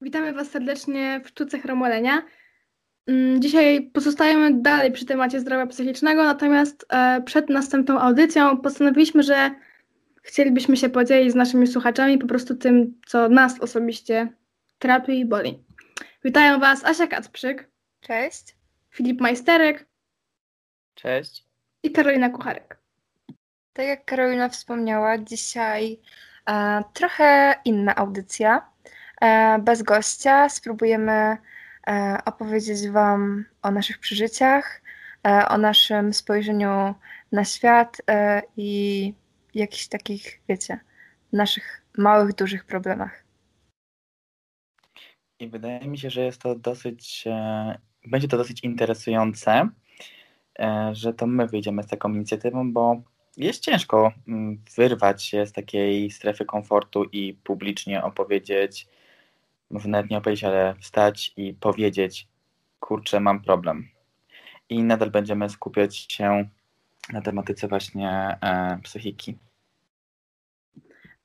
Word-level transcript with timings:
Witamy 0.00 0.32
Was 0.32 0.50
serdecznie 0.50 1.20
w 1.24 1.28
Sztuce 1.28 1.58
Chromolenia. 1.58 2.22
Mm, 3.06 3.42
dzisiaj 3.42 3.90
pozostajemy 3.92 4.62
dalej 4.62 4.92
przy 4.92 5.06
temacie 5.06 5.40
zdrowia 5.40 5.66
psychicznego, 5.66 6.24
natomiast 6.24 6.86
e, 6.88 7.22
przed 7.22 7.50
następną 7.50 8.00
audycją 8.00 8.56
postanowiliśmy, 8.56 9.22
że 9.22 9.50
chcielibyśmy 10.22 10.76
się 10.76 10.88
podzielić 10.88 11.32
z 11.32 11.34
naszymi 11.34 11.66
słuchaczami 11.66 12.18
po 12.18 12.26
prostu 12.26 12.54
tym, 12.56 13.00
co 13.06 13.28
nas 13.28 13.60
osobiście 13.60 14.28
trapi 14.78 15.18
i 15.20 15.24
boli. 15.24 15.64
Witają 16.24 16.58
Was 16.58 16.84
Asia 16.84 17.06
Kacprzyk. 17.06 17.70
Cześć. 18.00 18.56
Filip 18.90 19.20
Majsterek. 19.20 19.86
Cześć. 20.94 21.44
I 21.82 21.92
Karolina 21.92 22.30
Kucharek. 22.30 22.78
Tak 23.72 23.86
jak 23.86 24.04
Karolina 24.04 24.48
wspomniała, 24.48 25.18
dzisiaj 25.18 25.98
e, 26.48 26.82
trochę 26.94 27.54
inna 27.64 27.96
audycja. 27.96 28.70
E, 29.20 29.58
bez 29.58 29.82
gościa 29.82 30.48
spróbujemy 30.48 31.36
e, 31.86 32.18
opowiedzieć 32.24 32.88
Wam 32.88 33.44
o 33.62 33.70
naszych 33.70 33.98
przeżyciach, 33.98 34.82
e, 35.26 35.48
o 35.48 35.58
naszym 35.58 36.12
spojrzeniu 36.12 36.94
na 37.32 37.44
świat 37.44 37.96
i 38.56 39.14
jakichś 39.54 39.88
takich, 39.88 40.40
wiecie, 40.48 40.80
naszych 41.32 41.82
małych, 41.98 42.34
dużych 42.34 42.64
problemach. 42.64 43.24
I 45.40 45.48
wydaje 45.48 45.88
mi 45.88 45.98
się, 45.98 46.10
że 46.10 46.20
jest 46.20 46.40
to 46.40 46.54
dosyć, 46.54 47.24
będzie 48.06 48.28
to 48.28 48.36
dosyć 48.36 48.64
interesujące, 48.64 49.68
że 50.92 51.14
to 51.14 51.26
my 51.26 51.46
wyjdziemy 51.46 51.82
z 51.82 51.86
taką 51.86 52.14
inicjatywą, 52.14 52.72
bo 52.72 53.02
jest 53.36 53.64
ciężko 53.64 54.12
mm, 54.28 54.62
wyrwać 54.76 55.24
się 55.24 55.46
z 55.46 55.52
takiej 55.52 56.10
strefy 56.10 56.44
komfortu 56.44 57.04
i 57.04 57.34
publicznie 57.34 58.02
opowiedzieć, 58.02 58.86
może 59.70 59.88
nawet 59.88 60.10
nie 60.10 60.18
opowiedzieć, 60.18 60.44
ale 60.44 60.74
wstać 60.80 61.32
i 61.36 61.54
powiedzieć, 61.54 62.28
kurczę, 62.80 63.20
mam 63.20 63.42
problem. 63.42 63.88
I 64.68 64.82
nadal 64.82 65.10
będziemy 65.10 65.48
skupiać 65.48 65.96
się 65.96 66.48
na 67.12 67.20
tematyce 67.20 67.68
właśnie 67.68 68.38
e, 68.42 68.78
psychiki. 68.82 69.38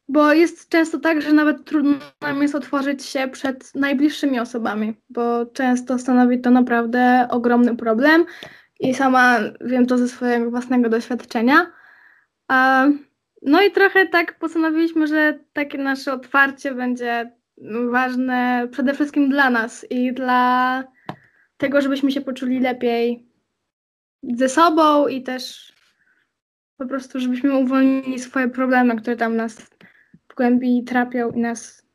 Bo 0.07 0.33
jest 0.33 0.69
często 0.69 0.99
tak, 0.99 1.21
że 1.21 1.33
nawet 1.33 1.65
trudno 1.65 1.97
nam 2.21 2.41
jest 2.41 2.55
otworzyć 2.55 3.05
się 3.05 3.27
przed 3.27 3.75
najbliższymi 3.75 4.39
osobami, 4.39 4.93
bo 5.09 5.45
często 5.45 5.99
stanowi 5.99 6.41
to 6.41 6.51
naprawdę 6.51 7.27
ogromny 7.31 7.75
problem 7.75 8.25
i 8.79 8.93
sama 8.93 9.39
wiem 9.61 9.85
to 9.85 9.97
ze 9.97 10.07
swojego 10.07 10.51
własnego 10.51 10.89
doświadczenia. 10.89 11.71
No 13.41 13.61
i 13.61 13.71
trochę 13.71 14.07
tak 14.07 14.39
postanowiliśmy, 14.39 15.07
że 15.07 15.39
takie 15.53 15.77
nasze 15.77 16.13
otwarcie 16.13 16.75
będzie 16.75 17.31
ważne 17.91 18.67
przede 18.71 18.93
wszystkim 18.93 19.29
dla 19.29 19.49
nas 19.49 19.85
i 19.89 20.13
dla 20.13 20.83
tego, 21.57 21.81
żebyśmy 21.81 22.11
się 22.11 22.21
poczuli 22.21 22.59
lepiej 22.59 23.27
ze 24.23 24.49
sobą 24.49 25.07
i 25.07 25.23
też 25.23 25.73
po 26.77 26.85
prostu, 26.85 27.19
żebyśmy 27.19 27.57
uwolnili 27.57 28.19
swoje 28.19 28.49
problemy, 28.49 28.95
które 28.95 29.15
tam 29.15 29.35
nas 29.35 29.61
w 30.29 30.35
głębi 30.35 30.83
trapią 30.83 31.29
i 31.29 31.39
nas 31.39 31.85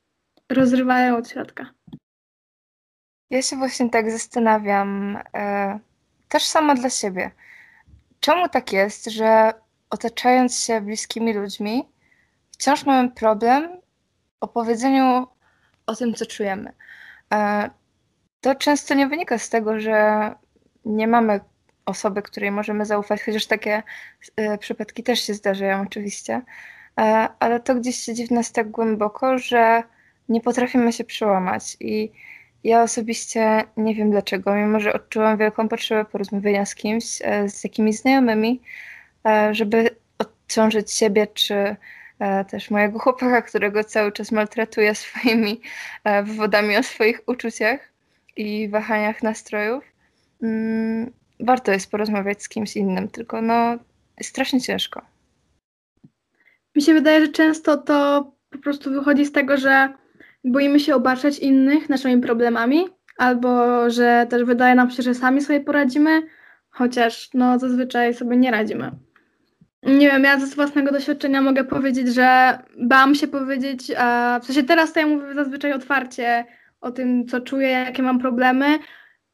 rozrywają 0.49 1.17
od 1.17 1.29
środka. 1.29 1.67
Ja 3.31 3.43
się 3.43 3.57
właśnie 3.57 3.91
tak 3.91 4.11
zastanawiam, 4.11 5.19
e, 5.35 5.79
też 6.29 6.43
sama 6.43 6.75
dla 6.75 6.91
siebie. 6.91 7.31
Czemu 8.21 8.49
tak 8.49 8.73
jest, 8.73 9.11
że 9.11 9.53
otaczając 9.91 10.61
się 10.61 10.81
bliskimi 10.81 11.35
ludźmi, 11.35 11.89
wciąż 12.51 12.87
mamy 12.87 13.11
problem 13.11 13.81
o 14.41 14.49
powiedzeniu 14.49 15.27
o 15.89 15.97
tym, 15.97 16.15
co 16.15 16.27
czujemy. 16.27 16.73
E, 17.35 17.71
to 18.41 18.55
często 18.55 18.95
nie 18.95 19.07
wynika 19.07 19.39
z 19.39 19.49
tego, 19.49 19.81
że 19.81 20.31
nie 20.85 21.07
mamy 21.09 21.41
osoby, 21.87 22.23
której 22.23 22.51
możemy 22.51 22.87
zaufać, 22.87 23.23
chociaż 23.23 23.47
takie 23.47 23.83
e, 24.37 24.59
przypadki 24.59 25.03
też 25.03 25.21
się 25.21 25.35
zdarzają 25.35 25.83
oczywiście, 25.83 26.43
e, 26.99 27.29
ale 27.39 27.61
to 27.61 27.75
gdzieś 27.75 27.97
siedzi 27.97 28.27
w 28.27 28.31
nas 28.31 28.53
tak 28.53 28.71
głęboko, 28.71 29.39
że 29.39 29.83
nie 30.29 30.41
potrafimy 30.41 30.93
się 30.93 31.05
przełamać 31.05 31.77
i 31.81 32.13
ja 32.65 32.83
osobiście 32.83 33.65
nie 33.77 33.95
wiem 33.95 34.11
dlaczego, 34.11 34.55
mimo 34.55 34.81
że 34.81 34.93
odczułam 34.93 35.39
wielką 35.39 35.69
potrzebę 35.69 36.05
porozmawiania 36.05 36.67
z 36.67 36.75
kimś, 36.75 37.05
z 37.47 37.65
jakimiś 37.65 37.99
znajomymi, 37.99 38.63
żeby 39.51 39.91
odciążyć 40.19 40.93
siebie 40.93 41.27
czy 41.27 41.77
też 42.49 42.71
mojego 42.71 42.99
chłopaka, 42.99 43.43
którego 43.43 43.85
cały 43.85 44.13
czas 44.13 44.33
maltretuje 44.33 44.95
swoimi 44.95 45.61
e, 46.05 46.23
wywodami 46.23 46.77
o 46.77 46.83
swoich 46.83 47.21
uczuciach 47.27 47.81
i 48.37 48.69
wahaniach 48.69 49.23
nastrojów. 49.23 49.85
Mm, 50.43 51.13
warto 51.41 51.73
jest 51.73 51.91
porozmawiać 51.91 52.43
z 52.43 52.49
kimś 52.49 52.77
innym, 52.77 53.09
tylko 53.09 53.43
no 53.43 53.77
strasznie 54.23 54.61
ciężko. 54.61 55.03
Mi 56.77 56.83
się 56.83 56.95
wydaje, 56.95 57.21
że 57.27 57.33
często 57.33 57.77
to 57.77 58.31
po 58.51 58.59
prostu 58.59 58.91
wychodzi 58.91 59.25
z 59.25 59.33
tego, 59.33 59.57
że 59.57 59.89
boimy 60.45 60.81
się 60.81 60.95
obarczać 60.95 61.39
innych 61.39 61.89
naszymi 61.89 62.23
problemami, 62.23 62.85
albo 63.19 63.51
że 63.91 64.27
też 64.31 64.45
wydaje 64.45 64.75
nam 64.75 64.91
się, 64.91 65.03
że 65.03 65.15
sami 65.15 65.41
sobie 65.41 65.61
poradzimy, 65.61 66.23
chociaż 66.71 67.31
no 67.35 67.59
zazwyczaj 67.59 68.15
sobie 68.15 68.37
nie 68.37 68.51
radzimy. 68.51 68.91
Nie 69.83 70.11
wiem, 70.11 70.25
ja 70.25 70.41
ze 70.41 70.57
własnego 70.57 70.93
doświadczenia 70.93 71.43
mogę 71.43 71.65
powiedzieć, 71.65 72.15
że 72.15 72.59
bałam 72.79 73.15
się 73.15 73.29
powiedzieć, 73.29 73.93
a 73.99 74.41
w 74.43 74.47
sensie 74.47 74.63
teraz 74.63 74.93
to 74.93 75.01
ja 75.01 75.07
mówię 75.07 75.35
zazwyczaj 75.35 75.73
otwarcie 75.73 76.45
o 76.81 76.91
tym, 76.91 77.27
co 77.27 77.41
czuję, 77.41 77.69
jakie 77.69 78.03
mam 78.03 78.19
problemy, 78.19 78.79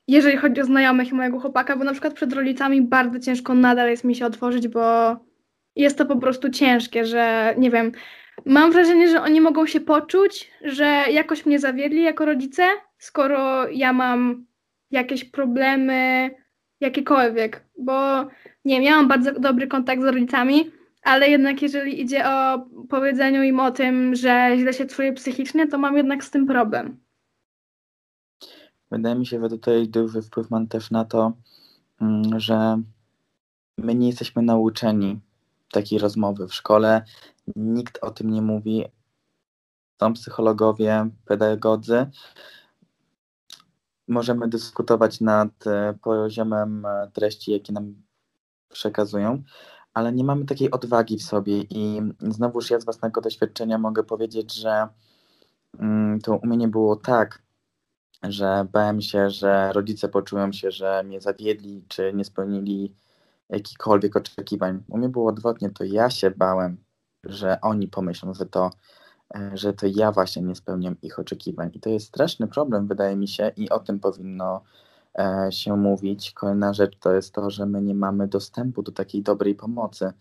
jeżeli 0.09 0.37
chodzi 0.37 0.61
o 0.61 0.65
znajomych 0.65 1.11
i 1.11 1.15
mojego 1.15 1.41
chłopaka, 1.41 1.77
bo 1.77 1.85
na 1.85 1.93
przykład 1.93 2.15
przed 2.15 2.33
rodzicami 2.33 2.83
bardzo 2.83 3.19
ciężko 3.19 3.55
nadal 3.55 3.91
jest 3.91 4.05
mi 4.05 4.15
się 4.15 4.27
otworzyć, 4.27 4.69
bo 4.69 5.17
jest 5.77 5.99
to 5.99 6.07
po 6.07 6.17
prostu 6.17 6.51
ciężkie, 6.51 7.05
że 7.05 7.55
nie 7.59 7.71
wiem, 7.71 7.93
mam 8.47 8.73
wrażenie, 8.73 9.09
że 9.09 9.23
oni 9.23 9.41
mogą 9.41 9.67
się 9.67 9.81
poczuć, 9.81 10.51
że 10.65 10.85
jakoś 11.11 11.47
mnie 11.47 11.59
zawiedli 11.59 12.03
jako 12.03 12.25
rodzice, 12.25 12.67
skoro 12.99 13.69
ja 13.69 13.93
mam 13.93 14.47
jakieś 14.91 15.25
problemy, 15.25 16.31
jakiekolwiek, 16.81 17.65
bo 17.79 18.27
nie 18.65 18.91
mam 18.91 19.09
bardzo 19.09 19.41
dobry 19.41 19.67
kontakt 19.67 20.03
z 20.03 20.05
rodzicami, 20.05 20.71
ale 21.03 21.29
jednak 21.29 21.63
jeżeli 21.63 22.01
idzie 22.01 22.29
o 22.29 22.67
powiedzeniu 22.89 23.43
im 23.43 23.61
o 23.61 23.71
tym, 23.71 24.15
że 24.15 24.53
źle 24.59 24.73
się 24.73 24.87
czuję 24.87 25.13
psychicznie, 25.13 25.69
to 25.69 25.79
mam 25.79 25.97
jednak 25.97 26.25
z 26.25 26.31
tym 26.31 26.47
problem. 26.47 26.97
Wydaje 28.91 29.15
mi 29.15 29.27
się, 29.27 29.41
że 29.41 29.49
tutaj 29.49 29.89
duży 29.89 30.23
wpływ 30.23 30.51
mam 30.51 30.69
też 30.69 30.91
na 30.91 31.05
to, 31.05 31.33
mm, 32.01 32.41
że 32.41 32.83
my 33.79 33.95
nie 33.95 34.07
jesteśmy 34.07 34.43
nauczeni 34.43 35.21
takiej 35.73 35.99
rozmowy 35.99 36.49
w 36.49 36.55
szkole. 36.55 37.05
Nikt 37.57 37.99
o 38.03 38.11
tym 38.11 38.31
nie 38.31 38.43
mówi. 38.43 38.85
Są 40.01 40.13
psychologowie, 40.13 41.11
pedagodzy, 41.25 42.07
możemy 44.09 44.49
dyskutować 44.49 45.21
nad 45.21 45.67
e, 45.67 45.95
poziomem 46.03 46.87
e, 46.87 47.11
treści, 47.13 47.53
jakie 47.53 47.73
nam 47.73 47.95
przekazują, 48.69 49.43
ale 49.95 50.13
nie 50.13 50.25
mamy 50.25 50.45
takiej 50.45 50.71
odwagi 50.71 51.19
w 51.19 51.23
sobie 51.23 51.61
i 51.61 52.01
znowuż 52.21 52.71
ja 52.71 52.81
z 52.81 52.85
własnego 52.85 53.21
doświadczenia 53.21 53.79
mogę 53.79 54.05
powiedzieć, 54.05 54.55
że 54.55 54.89
mm, 55.79 56.21
to 56.21 56.37
u 56.37 56.47
mnie 56.47 56.57
nie 56.57 56.69
było 56.69 56.97
tak, 56.97 57.43
że 58.23 58.67
bałem 58.73 59.01
się, 59.01 59.31
że 59.31 59.73
rodzice 59.73 60.09
poczują 60.09 60.53
się, 60.53 60.71
że 60.71 61.03
mnie 61.03 61.21
zawiedli, 61.21 61.85
czy 61.89 62.13
nie 62.15 62.25
spełnili 62.25 62.95
jakichkolwiek 63.49 64.17
oczekiwań. 64.17 64.83
U 64.89 64.99
mnie 64.99 65.09
było 65.09 65.31
odwrotnie, 65.31 65.71
to 65.71 65.85
ja 65.85 66.11
się 66.11 66.31
bałem, 66.31 66.77
że 67.25 67.61
oni 67.61 67.89
pomyślą, 67.89 68.35
że 68.35 68.47
to 68.47 68.71
E, 69.35 69.57
że 69.57 69.73
to 69.73 69.87
ja 69.87 70.13
właśnie 70.13 70.43
nie 70.43 70.55
spełniam 70.55 70.97
ich 71.03 71.19
oczekiwań. 71.19 71.71
I 71.75 71.81
to 71.81 71.91
jest 71.91 72.07
straszny 72.07 72.49
problem, 72.49 72.87
wydaje 72.87 73.17
mi 73.17 73.29
się, 73.29 73.53
i 73.57 73.71
o 73.71 73.81
tym 73.81 74.01
powinno 74.01 74.63
się 75.51 75.77
mówić. 75.77 76.33
Kolejna 76.33 76.75
rzecz 76.75 76.99
to 76.99 77.13
jest 77.13 77.35
to, 77.35 77.51
że 77.51 77.67
my 77.67 77.83
nie 77.83 77.95
mamy 77.95 78.29
dostępu 78.29 78.83
do 78.83 78.93
takiej 78.93 79.23
dobrej 79.23 79.55
pomocy. 79.55 80.13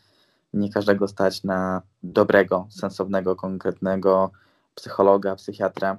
Nie 0.53 0.69
każdego 0.69 1.07
stać 1.07 1.43
na 1.43 1.81
dobrego, 2.03 2.67
sensownego, 2.69 3.35
konkretnego 3.35 4.31
psychologa, 4.75 5.35
psychiatra. 5.35 5.97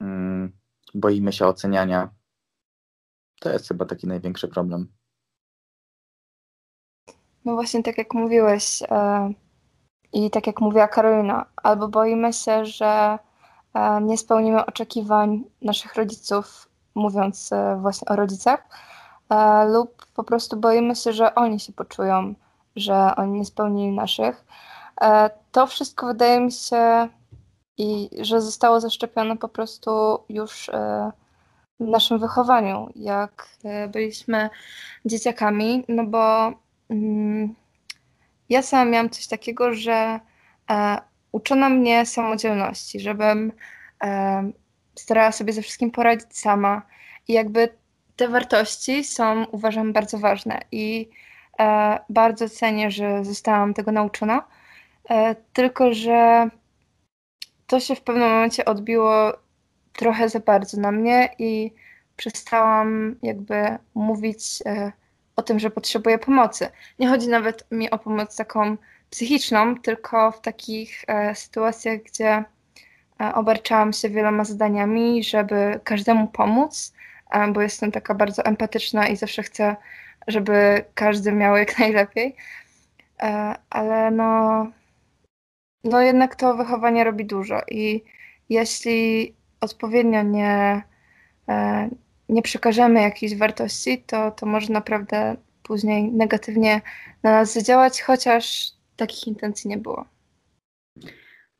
Mm, 0.00 0.52
boimy 0.94 1.32
się 1.32 1.46
oceniania. 1.46 2.10
To 3.40 3.50
jest 3.50 3.68
chyba 3.68 3.84
taki 3.84 4.06
największy 4.06 4.48
problem. 4.48 4.88
No 7.44 7.54
właśnie, 7.54 7.82
tak 7.82 7.98
jak 7.98 8.14
mówiłeś, 8.14 8.82
e, 8.82 9.32
i 10.12 10.30
tak 10.30 10.46
jak 10.46 10.60
mówiła 10.60 10.88
Karolina, 10.88 11.46
albo 11.56 11.88
boimy 11.88 12.32
się, 12.32 12.66
że 12.66 13.18
e, 13.74 14.00
nie 14.02 14.18
spełnimy 14.18 14.66
oczekiwań 14.66 15.44
naszych 15.62 15.94
rodziców, 15.94 16.67
mówiąc 16.98 17.52
e, 17.52 17.76
właśnie 17.80 18.08
o 18.08 18.16
rodzicach, 18.16 18.68
e, 19.30 19.64
lub 19.64 20.06
po 20.14 20.24
prostu 20.24 20.56
boimy 20.56 20.96
się, 20.96 21.12
że 21.12 21.34
oni 21.34 21.60
się 21.60 21.72
poczują, 21.72 22.34
że 22.76 23.16
oni 23.16 23.38
nie 23.38 23.44
spełnili 23.44 23.96
naszych. 23.96 24.44
To 25.52 25.66
wszystko 25.66 26.06
wydaje 26.06 26.40
mi 26.40 26.52
się 26.52 27.08
i 27.78 28.10
że 28.20 28.40
zostało 28.40 28.80
zaszczepione 28.80 29.36
po 29.36 29.48
prostu 29.48 29.90
już 30.28 30.68
e, 30.68 31.12
w 31.80 31.84
naszym 31.84 32.18
wychowaniu, 32.18 32.88
jak 32.96 33.48
e, 33.64 33.88
byliśmy 33.88 34.50
dzieciakami, 35.04 35.84
no 35.88 36.04
bo 36.04 36.52
mm, 36.90 37.54
ja 38.48 38.62
sama 38.62 38.90
miałam 38.90 39.10
coś 39.10 39.26
takiego, 39.26 39.74
że 39.74 40.20
e, 40.70 40.98
uczono 41.32 41.70
mnie 41.70 42.06
samodzielności, 42.06 43.00
żebym 43.00 43.52
e, 44.02 44.50
starała 44.98 45.32
sobie 45.32 45.52
ze 45.52 45.62
wszystkim 45.62 45.90
poradzić 45.90 46.38
sama. 46.38 46.82
I 47.28 47.32
jakby 47.32 47.68
te 48.16 48.28
wartości 48.28 49.04
są 49.04 49.44
uważam 49.44 49.92
bardzo 49.92 50.18
ważne. 50.18 50.60
I 50.72 51.08
e, 51.60 51.98
bardzo 52.08 52.48
cenię, 52.48 52.90
że 52.90 53.24
zostałam 53.24 53.74
tego 53.74 53.92
nauczona, 53.92 54.48
e, 55.10 55.34
tylko 55.52 55.94
że 55.94 56.48
to 57.66 57.80
się 57.80 57.94
w 57.94 58.00
pewnym 58.00 58.28
momencie 58.28 58.64
odbiło 58.64 59.32
trochę 59.92 60.28
za 60.28 60.40
bardzo 60.40 60.80
na 60.80 60.92
mnie 60.92 61.28
i 61.38 61.72
przestałam 62.16 63.16
jakby 63.22 63.78
mówić 63.94 64.62
e, 64.66 64.92
o 65.36 65.42
tym, 65.42 65.58
że 65.58 65.70
potrzebuję 65.70 66.18
pomocy. 66.18 66.68
Nie 66.98 67.08
chodzi 67.08 67.28
nawet 67.28 67.70
mi 67.70 67.90
o 67.90 67.98
pomoc 67.98 68.36
taką 68.36 68.76
psychiczną, 69.10 69.76
tylko 69.80 70.32
w 70.32 70.40
takich 70.40 71.04
e, 71.06 71.34
sytuacjach, 71.34 72.02
gdzie 72.02 72.44
obarczałam 73.34 73.92
się 73.92 74.08
wieloma 74.10 74.44
zadaniami, 74.44 75.24
żeby 75.24 75.80
każdemu 75.84 76.26
pomóc, 76.28 76.92
e, 77.30 77.52
bo 77.52 77.62
jestem 77.62 77.92
taka 77.92 78.14
bardzo 78.14 78.44
empatyczna 78.44 79.08
i 79.08 79.16
zawsze 79.16 79.42
chcę, 79.42 79.76
żeby 80.26 80.84
każdy 80.94 81.32
miał 81.32 81.56
jak 81.56 81.78
najlepiej. 81.78 82.36
E, 83.22 83.54
ale 83.70 84.10
no, 84.10 84.66
no 85.84 86.00
jednak 86.00 86.36
to 86.36 86.56
wychowanie 86.56 87.04
robi 87.04 87.24
dużo 87.24 87.60
i 87.68 88.04
jeśli 88.48 89.34
odpowiednio 89.60 90.22
nie, 90.22 90.82
e, 91.48 91.88
nie 92.28 92.42
przekażemy 92.42 93.02
jakiejś 93.02 93.36
wartości, 93.36 94.02
to, 94.06 94.30
to 94.30 94.46
może 94.46 94.72
naprawdę 94.72 95.36
później 95.62 96.12
negatywnie 96.12 96.80
na 97.22 97.32
nas 97.32 97.52
zadziałać, 97.52 98.02
chociaż 98.02 98.72
takich 98.96 99.26
intencji 99.26 99.70
nie 99.70 99.78
było. 99.78 100.17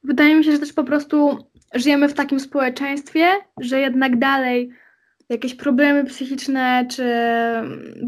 Wydaje 0.09 0.35
mi 0.35 0.45
się, 0.45 0.53
że 0.53 0.59
też 0.59 0.73
po 0.73 0.85
prostu 0.85 1.39
żyjemy 1.75 2.09
w 2.09 2.15
takim 2.15 2.41
społeczeństwie, 2.41 3.27
że 3.61 3.81
jednak 3.81 4.19
dalej 4.19 4.71
jakieś 5.29 5.55
problemy 5.55 6.05
psychiczne, 6.05 6.87
czy 6.91 7.05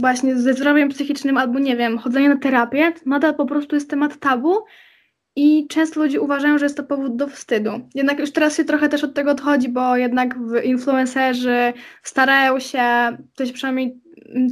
właśnie 0.01 0.37
ze 0.37 0.55
zdrowiem 0.55 0.89
psychicznym, 0.89 1.37
albo 1.37 1.59
nie 1.59 1.77
wiem, 1.77 1.99
chodzenie 1.99 2.29
na 2.29 2.39
terapię, 2.39 2.93
nadal 3.07 3.35
po 3.35 3.47
prostu 3.47 3.75
jest 3.75 3.91
temat 3.91 4.19
tabu 4.19 4.57
i 5.37 5.67
często 5.69 6.01
ludzie 6.01 6.21
uważają, 6.21 6.59
że 6.59 6.65
jest 6.65 6.77
to 6.77 6.83
powód 6.83 7.17
do 7.17 7.27
wstydu. 7.27 7.71
Jednak 7.95 8.19
już 8.19 8.33
teraz 8.33 8.57
się 8.57 8.65
trochę 8.65 8.89
też 8.89 9.05
od 9.05 9.15
tego 9.15 9.31
odchodzi, 9.31 9.69
bo 9.69 9.97
jednak 9.97 10.35
influencerzy 10.65 11.73
starają 12.03 12.59
się, 12.59 12.83
się 13.45 13.53
przynajmniej 13.53 14.01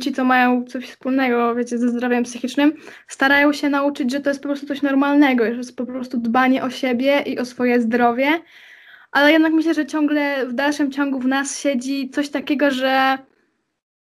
ci, 0.01 0.13
co 0.13 0.25
mają 0.25 0.65
coś 0.65 0.91
wspólnego, 0.91 1.55
wiecie, 1.55 1.79
ze 1.79 1.89
zdrowiem 1.89 2.25
psychicznym, 2.25 2.73
starają 3.09 3.53
się 3.53 3.69
nauczyć, 3.69 4.11
że 4.11 4.21
to 4.21 4.31
jest 4.31 4.41
po 4.41 4.49
prostu 4.49 4.67
coś 4.67 4.83
normalnego, 4.83 5.45
że 5.45 5.51
jest 5.51 5.77
po 5.77 5.87
prostu 5.87 6.19
dbanie 6.19 6.65
o 6.65 6.71
siebie 6.71 7.23
i 7.27 7.39
o 7.39 7.45
swoje 7.45 7.81
zdrowie, 7.81 8.41
ale 9.13 9.33
jednak 9.33 9.53
myślę, 9.53 9.75
że 9.75 9.87
ciągle 9.87 10.47
w 10.47 10.53
dalszym 10.53 10.93
ciągu 10.93 11.21
w 11.21 11.27
nas 11.27 11.59
siedzi 11.59 12.11
coś 12.11 12.29
takiego, 12.29 12.71
że 12.71 13.19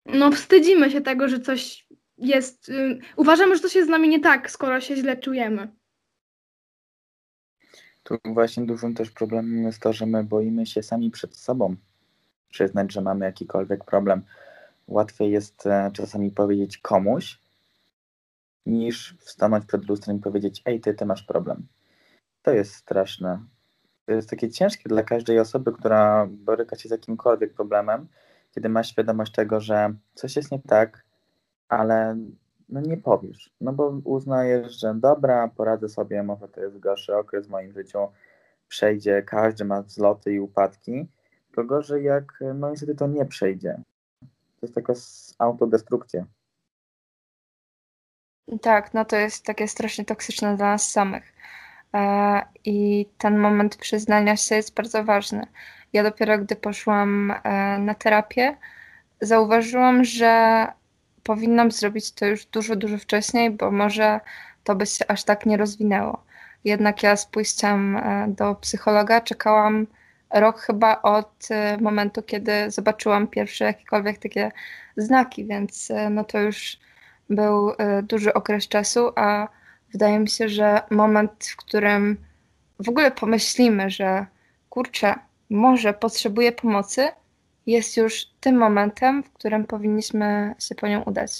no 0.06 0.30
wstydzimy 0.30 0.90
się 0.90 1.00
tego, 1.00 1.28
że 1.28 1.40
coś 1.40 1.86
jest, 2.18 2.68
y, 2.68 2.98
uważamy, 3.16 3.56
że 3.56 3.62
coś 3.62 3.74
jest 3.74 3.88
z 3.88 3.90
nami 3.90 4.08
nie 4.08 4.20
tak, 4.20 4.50
skoro 4.50 4.80
się 4.80 4.96
źle 4.96 5.16
czujemy. 5.16 5.68
Tu 8.02 8.18
właśnie 8.24 8.66
dużym 8.66 8.94
też 8.94 9.10
problemem 9.10 9.62
jest 9.62 9.80
to, 9.80 9.92
że 9.92 10.06
my 10.06 10.24
boimy 10.24 10.66
się 10.66 10.82
sami 10.82 11.10
przed 11.10 11.36
sobą 11.36 11.76
przyznać, 12.48 12.92
że 12.92 13.00
mamy 13.00 13.24
jakikolwiek 13.24 13.84
problem. 13.84 14.22
Łatwiej 14.88 15.30
jest 15.30 15.66
e, 15.66 15.90
czasami 15.92 16.30
powiedzieć 16.30 16.78
komuś, 16.78 17.38
niż 18.66 19.16
stanąć 19.20 19.66
przed 19.66 19.88
lustrem 19.88 20.16
i 20.16 20.20
powiedzieć: 20.20 20.62
Ej, 20.64 20.80
ty, 20.80 20.94
ty 20.94 21.06
masz 21.06 21.22
problem. 21.22 21.66
To 22.42 22.50
jest 22.50 22.74
straszne. 22.74 23.40
To 24.06 24.12
jest 24.12 24.30
takie 24.30 24.50
ciężkie 24.50 24.88
dla 24.88 25.02
każdej 25.02 25.38
osoby, 25.38 25.72
która 25.72 26.28
boryka 26.30 26.76
się 26.76 26.88
z 26.88 26.92
jakimkolwiek 26.92 27.54
problemem, 27.54 28.08
kiedy 28.54 28.68
ma 28.68 28.84
świadomość 28.84 29.32
tego, 29.32 29.60
że 29.60 29.94
coś 30.14 30.36
jest 30.36 30.52
nie 30.52 30.58
tak, 30.58 31.04
ale 31.68 32.16
no 32.68 32.80
nie 32.80 32.96
powiesz, 32.96 33.50
no 33.60 33.72
bo 33.72 34.00
uznajesz, 34.04 34.80
że 34.80 34.94
dobra, 34.94 35.48
poradzę 35.48 35.88
sobie, 35.88 36.22
może 36.22 36.48
to 36.48 36.60
jest 36.60 36.78
gorszy 36.78 37.16
okres 37.16 37.46
w 37.46 37.50
moim 37.50 37.72
życiu, 37.72 37.98
przejdzie, 38.68 39.22
każdy 39.22 39.64
ma 39.64 39.82
wzloty 39.82 40.32
i 40.32 40.40
upadki, 40.40 41.06
to 41.54 41.64
gorzej 41.64 42.04
jak, 42.04 42.44
no 42.54 42.70
niestety 42.70 42.94
to 42.94 43.06
nie 43.06 43.24
przejdzie. 43.24 43.82
Jest 44.64 44.74
taka 44.74 44.92
autodestrukcja. 45.38 46.24
Tak, 48.62 48.94
no 48.94 49.04
to 49.04 49.16
jest 49.16 49.44
takie 49.44 49.68
strasznie 49.68 50.04
toksyczne 50.04 50.56
dla 50.56 50.66
nas 50.66 50.90
samych. 50.90 51.32
E, 51.94 52.42
I 52.64 53.06
ten 53.18 53.38
moment 53.38 53.76
przyznania 53.76 54.36
się 54.36 54.54
jest 54.54 54.74
bardzo 54.74 55.04
ważny. 55.04 55.46
Ja 55.92 56.02
dopiero 56.02 56.38
gdy 56.38 56.56
poszłam 56.56 57.30
e, 57.30 57.78
na 57.78 57.94
terapię, 57.94 58.56
zauważyłam, 59.20 60.04
że 60.04 60.66
powinnam 61.22 61.70
zrobić 61.70 62.12
to 62.12 62.26
już 62.26 62.46
dużo, 62.46 62.76
dużo 62.76 62.98
wcześniej, 62.98 63.50
bo 63.50 63.70
może 63.70 64.20
to 64.64 64.74
by 64.74 64.86
się 64.86 65.06
aż 65.08 65.24
tak 65.24 65.46
nie 65.46 65.56
rozwinęło. 65.56 66.24
Jednak 66.64 67.02
ja 67.02 67.16
z 67.16 67.26
pójściem 67.26 67.96
e, 67.96 68.26
do 68.28 68.54
psychologa 68.54 69.20
czekałam 69.20 69.86
rok 70.34 70.60
chyba 70.60 71.02
od 71.02 71.46
e, 71.50 71.78
momentu, 71.80 72.22
kiedy 72.22 72.70
zobaczyłam 72.70 73.26
pierwsze 73.26 73.64
jakiekolwiek 73.64 74.18
takie 74.18 74.52
znaki, 74.96 75.46
więc 75.46 75.90
e, 75.90 76.10
no 76.10 76.24
to 76.24 76.40
już 76.40 76.78
był 77.30 77.72
duży 78.02 78.34
okres 78.34 78.68
czasu, 78.68 79.12
a 79.16 79.48
wydaje 79.92 80.18
mi 80.18 80.28
się, 80.28 80.48
że 80.48 80.82
moment, 80.90 81.46
w 81.46 81.56
którym 81.56 82.16
w 82.80 82.88
ogóle 82.88 83.10
pomyślimy, 83.10 83.90
że 83.90 84.26
kurczę, 84.70 85.14
może 85.50 85.94
potrzebuję 85.94 86.52
pomocy, 86.52 87.08
jest 87.66 87.96
już 87.96 88.26
tym 88.40 88.56
momentem, 88.56 89.22
w 89.22 89.32
którym 89.32 89.64
powinniśmy 89.64 90.54
się 90.58 90.74
po 90.74 90.88
nią 90.88 91.02
udać. 91.02 91.30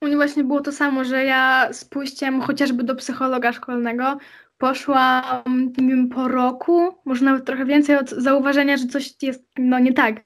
U 0.00 0.06
mnie 0.06 0.16
właśnie 0.16 0.44
było 0.44 0.60
to 0.60 0.72
samo, 0.72 1.04
że 1.04 1.24
ja 1.24 1.68
z 1.72 1.84
pójściem 1.84 2.40
chociażby 2.40 2.84
do 2.84 2.96
psychologa 2.96 3.52
szkolnego 3.52 4.18
poszłam 4.58 5.72
po 6.14 6.28
roku, 6.28 6.94
może 7.04 7.24
nawet 7.24 7.44
trochę 7.44 7.64
więcej 7.64 7.96
od 7.96 8.10
zauważenia, 8.10 8.76
że 8.76 8.86
coś 8.86 9.22
jest 9.22 9.44
no, 9.58 9.78
nie 9.78 9.92
tak. 9.92 10.20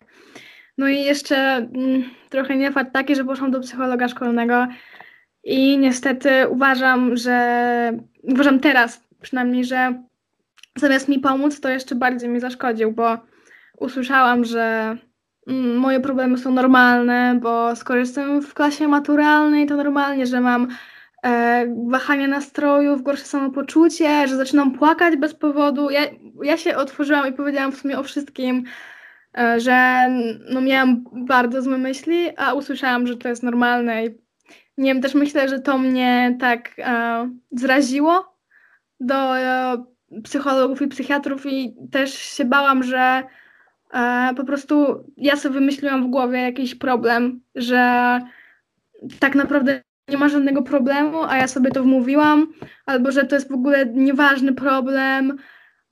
No 0.78 0.88
i 0.88 1.02
jeszcze 1.02 1.36
mm, 1.56 2.02
trochę 2.28 2.56
nie 2.56 2.72
fakt 2.72 2.92
taki, 2.92 3.16
że 3.16 3.24
poszłam 3.24 3.50
do 3.50 3.60
psychologa 3.60 4.08
szkolnego 4.08 4.66
i 5.44 5.78
niestety 5.78 6.48
uważam, 6.48 7.16
że 7.16 7.92
uważam 8.22 8.60
teraz 8.60 9.08
przynajmniej, 9.22 9.64
że 9.64 10.02
zamiast 10.76 11.08
mi 11.08 11.18
pomóc, 11.18 11.60
to 11.60 11.68
jeszcze 11.68 11.94
bardziej 11.94 12.28
mi 12.28 12.40
zaszkodził, 12.40 12.92
bo 12.92 13.18
usłyszałam, 13.78 14.44
że 14.44 14.96
mm, 15.46 15.76
moje 15.76 16.00
problemy 16.00 16.38
są 16.38 16.52
normalne, 16.52 17.38
bo 17.42 17.76
skoro 17.76 17.98
jestem 17.98 18.42
w 18.42 18.54
klasie 18.54 18.88
maturalnej, 18.88 19.66
to 19.66 19.76
normalnie, 19.76 20.26
że 20.26 20.40
mam 20.40 20.68
e, 21.24 21.74
wahanie 21.88 22.28
nastrojów, 22.28 23.02
gorsze 23.02 23.24
samopoczucie, 23.24 24.28
że 24.28 24.36
zaczynam 24.36 24.72
płakać 24.72 25.16
bez 25.16 25.34
powodu. 25.34 25.90
Ja, 25.90 26.00
ja 26.42 26.56
się 26.56 26.76
otworzyłam 26.76 27.28
i 27.28 27.32
powiedziałam 27.32 27.72
w 27.72 27.78
sumie 27.78 27.98
o 27.98 28.02
wszystkim, 28.02 28.64
e, 29.38 29.60
że 29.60 30.06
no, 30.50 30.60
miałam 30.60 31.04
bardzo 31.12 31.62
złe 31.62 31.78
myśli, 31.78 32.30
a 32.36 32.54
usłyszałam, 32.54 33.06
że 33.06 33.16
to 33.16 33.28
jest 33.28 33.42
normalne. 33.42 34.06
I 34.06 34.08
nie 34.78 34.94
wiem, 34.94 35.02
też 35.02 35.14
myślę, 35.14 35.48
że 35.48 35.60
to 35.60 35.78
mnie 35.78 36.36
tak 36.40 36.70
e, 36.78 37.30
zraziło 37.52 38.36
do 39.00 39.38
e, 39.38 39.84
psychologów 40.24 40.82
i 40.82 40.88
psychiatrów 40.88 41.46
i 41.46 41.76
też 41.90 42.14
się 42.14 42.44
bałam, 42.44 42.82
że 42.82 43.22
E, 43.92 44.34
po 44.36 44.44
prostu 44.44 45.04
ja 45.16 45.36
sobie 45.36 45.54
wymyśliłam 45.54 46.06
w 46.06 46.10
głowie 46.10 46.38
jakiś 46.38 46.74
problem, 46.74 47.40
że 47.54 48.20
tak 49.18 49.34
naprawdę 49.34 49.82
nie 50.10 50.16
ma 50.16 50.28
żadnego 50.28 50.62
problemu, 50.62 51.22
a 51.28 51.36
ja 51.36 51.48
sobie 51.48 51.70
to 51.70 51.82
wmówiłam, 51.82 52.52
albo 52.86 53.12
że 53.12 53.24
to 53.24 53.34
jest 53.34 53.48
w 53.48 53.54
ogóle 53.54 53.86
nieważny 53.86 54.52
problem. 54.52 55.38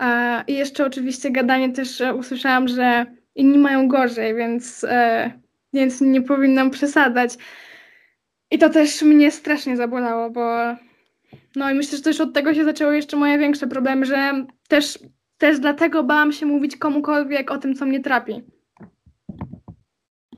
E, 0.02 0.44
I 0.46 0.54
jeszcze 0.54 0.86
oczywiście 0.86 1.30
gadanie 1.30 1.72
też 1.72 2.02
usłyszałam, 2.18 2.68
że 2.68 3.06
inni 3.34 3.58
mają 3.58 3.88
gorzej, 3.88 4.34
więc, 4.34 4.84
e, 4.88 5.30
więc 5.72 6.00
nie 6.00 6.22
powinnam 6.22 6.70
przesadzać. 6.70 7.34
I 8.50 8.58
to 8.58 8.70
też 8.70 9.02
mnie 9.02 9.30
strasznie 9.30 9.76
zabolało, 9.76 10.30
bo 10.30 10.56
no 11.56 11.70
i 11.70 11.74
myślę, 11.74 11.98
że 11.98 12.04
też 12.04 12.20
od 12.20 12.34
tego 12.34 12.54
się 12.54 12.64
zaczęły 12.64 12.96
jeszcze 12.96 13.16
moje 13.16 13.38
większe 13.38 13.66
problemy, 13.66 14.06
że 14.06 14.46
też 14.68 14.98
też 15.38 15.60
dlatego 15.60 16.04
bałam 16.04 16.32
się 16.32 16.46
mówić 16.46 16.76
komukolwiek 16.76 17.50
o 17.50 17.58
tym, 17.58 17.74
co 17.74 17.86
mnie 17.86 18.00
trapi. 18.00 18.42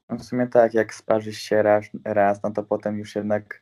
No 0.09 0.17
w 0.17 0.25
sumie 0.25 0.47
tak, 0.47 0.75
jak 0.75 0.95
sparzysz 0.95 1.39
się 1.39 1.63
raz, 1.63 1.85
raz, 2.05 2.43
no 2.43 2.51
to 2.51 2.63
potem 2.63 2.99
już 2.99 3.15
jednak 3.15 3.61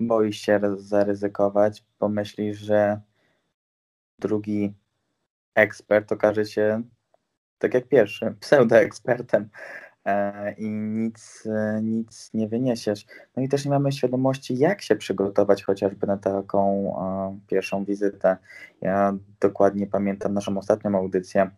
boisz 0.00 0.40
się 0.40 0.60
zaryzykować, 0.76 1.84
pomyślisz, 1.98 2.58
że 2.58 3.00
drugi 4.18 4.74
ekspert 5.54 6.12
okaże 6.12 6.46
się 6.46 6.82
tak 7.58 7.74
jak 7.74 7.88
pierwszy, 7.88 8.34
pseudoekspertem 8.40 9.48
e, 10.04 10.52
i 10.52 10.70
nic, 10.70 11.46
e, 11.46 11.80
nic 11.82 12.30
nie 12.34 12.48
wyniesiesz. 12.48 13.06
No 13.36 13.42
i 13.42 13.48
też 13.48 13.64
nie 13.64 13.70
mamy 13.70 13.92
świadomości, 13.92 14.58
jak 14.58 14.82
się 14.82 14.96
przygotować 14.96 15.62
chociażby 15.64 16.06
na 16.06 16.16
taką 16.16 16.94
e, 16.98 17.38
pierwszą 17.46 17.84
wizytę. 17.84 18.36
Ja 18.80 19.16
dokładnie 19.40 19.86
pamiętam 19.86 20.34
naszą 20.34 20.58
ostatnią 20.58 20.98
audycję 20.98 21.50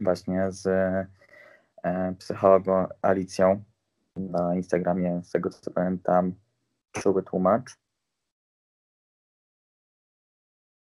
właśnie 0.00 0.46
z 0.48 0.68
psychologą 2.18 2.86
Alicją 3.02 3.64
na 4.16 4.54
Instagramie, 4.54 5.20
z 5.24 5.30
tego 5.30 5.50
co 5.50 5.70
pamiętam, 5.70 6.34
czuły 6.92 7.22
tłumacz 7.22 7.80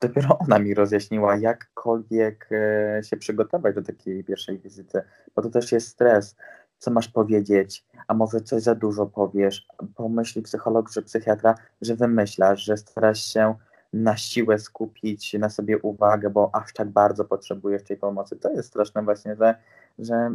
dopiero 0.01 0.39
ona 0.39 0.59
mi 0.59 0.75
rozjaśniła, 0.75 1.37
jakkolwiek 1.37 2.49
e, 2.53 3.01
się 3.05 3.17
przygotować 3.17 3.75
do 3.75 3.83
takiej 3.83 4.25
pierwszej 4.25 4.59
wizyty, 4.59 5.03
bo 5.35 5.43
to 5.43 5.51
też 5.51 5.73
jest 5.73 5.89
stres. 5.89 6.37
Co 6.79 6.91
masz 6.91 7.09
powiedzieć, 7.09 7.85
a 8.09 8.15
może 8.15 8.41
coś 8.41 8.63
za 8.63 8.75
dużo 8.75 9.07
powiesz. 9.07 9.67
Pomyśli 9.95 10.43
psycholog 10.43 10.91
czy 10.91 11.03
psychiatra, 11.03 11.55
że 11.81 11.97
wymyślasz, 11.97 12.65
że 12.65 12.77
starasz 12.77 13.23
się 13.23 13.55
na 13.93 14.17
siłę 14.17 14.59
skupić 14.59 15.35
na 15.35 15.51
sobie 15.51 15.79
uwagę, 15.79 16.31
bo 16.31 16.51
aż 16.55 16.73
tak 16.73 16.89
bardzo 16.89 17.25
potrzebujesz 17.25 17.83
tej 17.83 17.97
pomocy. 17.97 18.37
To 18.37 18.53
jest 18.53 18.69
straszne 18.69 19.03
właśnie, 19.03 19.37
że, 19.37 19.55
że 19.99 20.35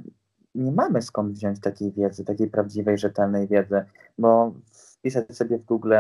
nie 0.56 0.72
mamy 0.72 1.02
skąd 1.02 1.34
wziąć 1.34 1.60
takiej 1.60 1.92
wiedzy, 1.92 2.26
takiej 2.26 2.48
prawdziwej, 2.48 2.98
rzetelnej 2.98 3.48
wiedzy, 3.48 3.86
bo 4.18 4.54
wpisać 5.02 5.38
sobie 5.38 5.58
w 5.58 5.66
Google, 5.66 5.94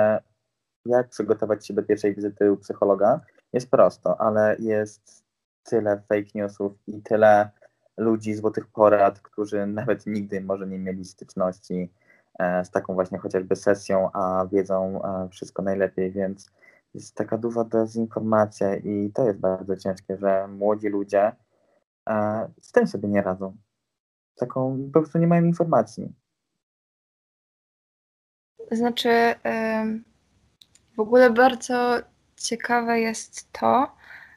jak 0.86 1.10
przygotować 1.10 1.68
się 1.68 1.74
do 1.74 1.84
pierwszej 1.84 2.16
wizyty 2.16 2.52
u 2.52 2.58
psychologa, 2.58 3.22
jest 3.54 3.72
prosto, 3.72 4.22
ale 4.22 4.56
jest 4.60 5.26
tyle 5.64 6.02
fake 6.10 6.30
newsów 6.36 6.74
i 6.88 7.02
tyle 7.02 7.50
ludzi, 7.98 8.36
złotych 8.36 8.68
porad, 8.68 9.20
którzy 9.20 9.66
nawet 9.66 10.08
nigdy 10.08 10.42
może 10.42 10.68
nie 10.68 10.80
mieli 10.80 11.06
styczności 11.06 11.94
e, 12.40 12.66
z 12.66 12.72
taką 12.72 12.94
właśnie 12.94 13.18
chociażby 13.18 13.56
sesją, 13.56 14.12
a 14.12 14.48
wiedzą 14.52 15.02
e, 15.04 15.30
wszystko 15.30 15.62
najlepiej, 15.62 16.12
więc 16.12 16.52
jest 16.94 17.16
taka 17.16 17.38
duża 17.38 17.64
dezinformacja 17.64 18.76
i 18.76 19.12
to 19.14 19.28
jest 19.28 19.40
bardzo 19.40 19.78
ciężkie, 19.78 20.18
że 20.18 20.48
młodzi 20.48 20.88
ludzie 20.88 21.32
e, 22.10 22.48
z 22.62 22.72
tym 22.72 22.88
sobie 22.88 23.10
nie 23.10 23.22
radzą. 23.22 23.58
Taką 24.36 24.90
po 24.94 25.00
prostu 25.00 25.20
nie 25.20 25.28
mają 25.28 25.44
informacji. 25.44 26.14
Znaczy, 28.72 29.36
w 30.96 31.00
ogóle 31.00 31.30
bardzo 31.30 32.00
ciekawe 32.38 33.00
jest 33.00 33.52
to, 33.52 33.96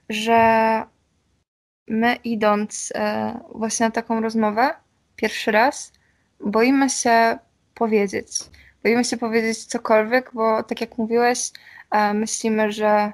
że 0.09 0.83
my 1.89 2.15
idąc 2.15 2.93
e, 2.95 3.41
właśnie 3.55 3.87
na 3.87 3.93
taką 3.93 4.21
rozmowę 4.21 4.71
pierwszy 5.17 5.51
raz, 5.51 5.93
boimy 6.41 6.91
się 6.91 7.39
powiedzieć. 7.75 8.29
Boimy 8.85 9.05
się 9.05 9.17
powiedzieć 9.17 9.65
cokolwiek, 9.65 10.31
bo 10.35 10.63
tak 10.63 10.81
jak 10.81 10.99
mówiłeś, 10.99 11.51
e, 11.91 12.15
myślimy, 12.15 12.73
że 12.73 13.13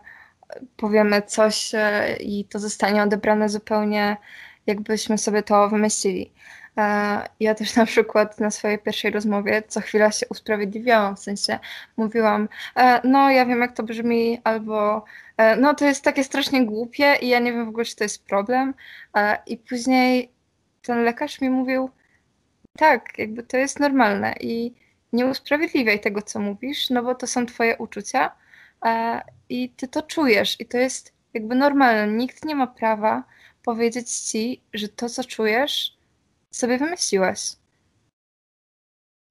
powiemy 0.77 1.23
coś 1.23 1.75
e, 1.75 2.17
i 2.21 2.45
to 2.45 2.59
zostanie 2.59 3.03
odebrane 3.03 3.49
zupełnie 3.49 4.17
jakbyśmy 4.67 5.19
sobie 5.19 5.43
to 5.43 5.69
wymyślili. 5.69 6.33
E, 6.81 7.29
ja 7.41 7.55
też 7.55 7.77
na 7.77 7.87
przykład 7.87 8.41
na 8.41 8.51
swojej 8.51 8.79
pierwszej 8.79 9.11
rozmowie 9.11 9.63
co 9.69 9.81
chwila 9.81 10.11
się 10.11 10.27
usprawiedliwiałam, 10.29 11.17
w 11.17 11.21
sensie 11.21 11.59
mówiłam, 11.97 12.49
e, 12.77 13.01
no 13.05 13.31
ja 13.31 13.47
wiem 13.47 13.61
jak 13.61 13.77
to 13.77 13.83
brzmi, 13.83 14.41
albo 14.45 15.05
e, 15.37 15.57
no 15.57 15.75
to 15.75 15.85
jest 15.85 16.05
takie 16.05 16.25
strasznie 16.25 16.67
głupie 16.67 17.17
i 17.21 17.29
ja 17.29 17.39
nie 17.39 17.53
wiem 17.53 17.67
w 17.67 17.69
ogóle, 17.69 17.85
czy 17.85 17.97
to 17.97 18.05
jest 18.05 18.25
problem. 18.25 18.75
I 19.47 19.57
później 19.57 20.31
ten 20.83 21.05
lekarz 21.05 21.41
mi 21.41 21.51
mówił, 21.51 21.91
tak, 22.79 23.19
jakby 23.19 23.43
to 23.43 23.57
jest 23.57 23.81
normalne 23.81 24.35
i 24.41 24.75
nie 25.13 25.27
usprawiedliwiaj 25.27 26.01
tego, 26.01 26.23
co 26.23 26.41
mówisz, 26.41 26.91
no 26.91 27.03
bo 27.03 27.15
to 27.15 27.27
są 27.27 27.47
twoje 27.47 27.77
uczucia 27.77 28.31
i 29.49 29.71
ty 29.71 29.89
to 29.89 30.03
czujesz 30.03 30.61
i 30.61 30.67
to 30.67 30.79
jest 30.79 31.13
jakby 31.35 31.55
normalne. 31.55 32.13
Nikt 32.13 32.45
nie 32.45 32.55
ma 32.55 32.67
prawa 32.67 33.25
powiedzieć 33.65 34.11
ci, 34.11 34.63
że 34.75 34.89
to, 34.89 35.09
co 35.09 35.25
czujesz, 35.25 36.00
sobie 36.51 36.79
wymyśliłaś? 36.79 37.57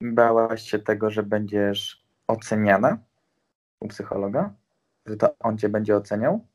Bałaś 0.02 0.62
się 0.62 0.80
tego, 0.80 1.10
że 1.10 1.24
będziesz 1.24 2.04
oceniana 2.28 2.98
u 3.80 3.88
psychologa? 3.88 4.54
Że 5.06 5.18
to 5.18 5.36
on 5.40 5.58
cię 5.58 5.70
będzie 5.70 5.96
oceniał? 5.96 6.46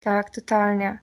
Tak, 0.00 0.30
totalnie. 0.30 0.98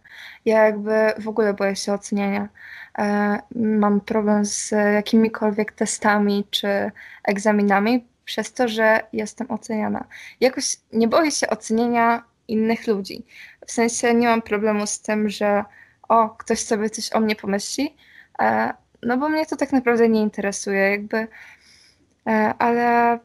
Ja 0.46 0.66
jakby 0.66 1.14
w 1.20 1.28
ogóle 1.28 1.54
boję 1.54 1.76
się 1.76 1.94
oceniania. 1.94 2.50
E, 2.98 3.40
mam 3.56 4.02
problem 4.02 4.46
z 4.46 4.72
jakimikolwiek 4.72 5.72
testami 5.72 6.48
czy 6.52 6.92
egzaminami 7.24 8.08
przez 8.26 8.54
to, 8.54 8.68
że 8.68 9.00
jestem 9.14 9.52
oceniana. 9.52 10.08
Jakoś 10.40 10.78
nie 10.94 11.08
boję 11.08 11.32
się 11.32 11.50
oceniania 11.50 12.24
innych 12.48 12.88
ludzi. 12.88 13.26
W 13.68 13.72
sensie 13.72 14.14
nie 14.14 14.28
mam 14.28 14.42
problemu 14.42 14.88
z 14.88 15.02
tym, 15.02 15.30
że 15.30 15.64
o, 16.10 16.30
ktoś 16.30 16.60
sobie 16.60 16.90
coś 16.90 17.14
o 17.14 17.20
mnie 17.20 17.36
pomyśli, 17.36 17.96
no 19.04 19.18
bo 19.18 19.30
mnie 19.30 19.46
to 19.46 19.56
tak 19.56 19.74
naprawdę 19.74 20.10
nie 20.10 20.22
interesuje, 20.22 20.80
jakby, 20.80 21.28
e, 22.28 22.54
ale 22.60 23.20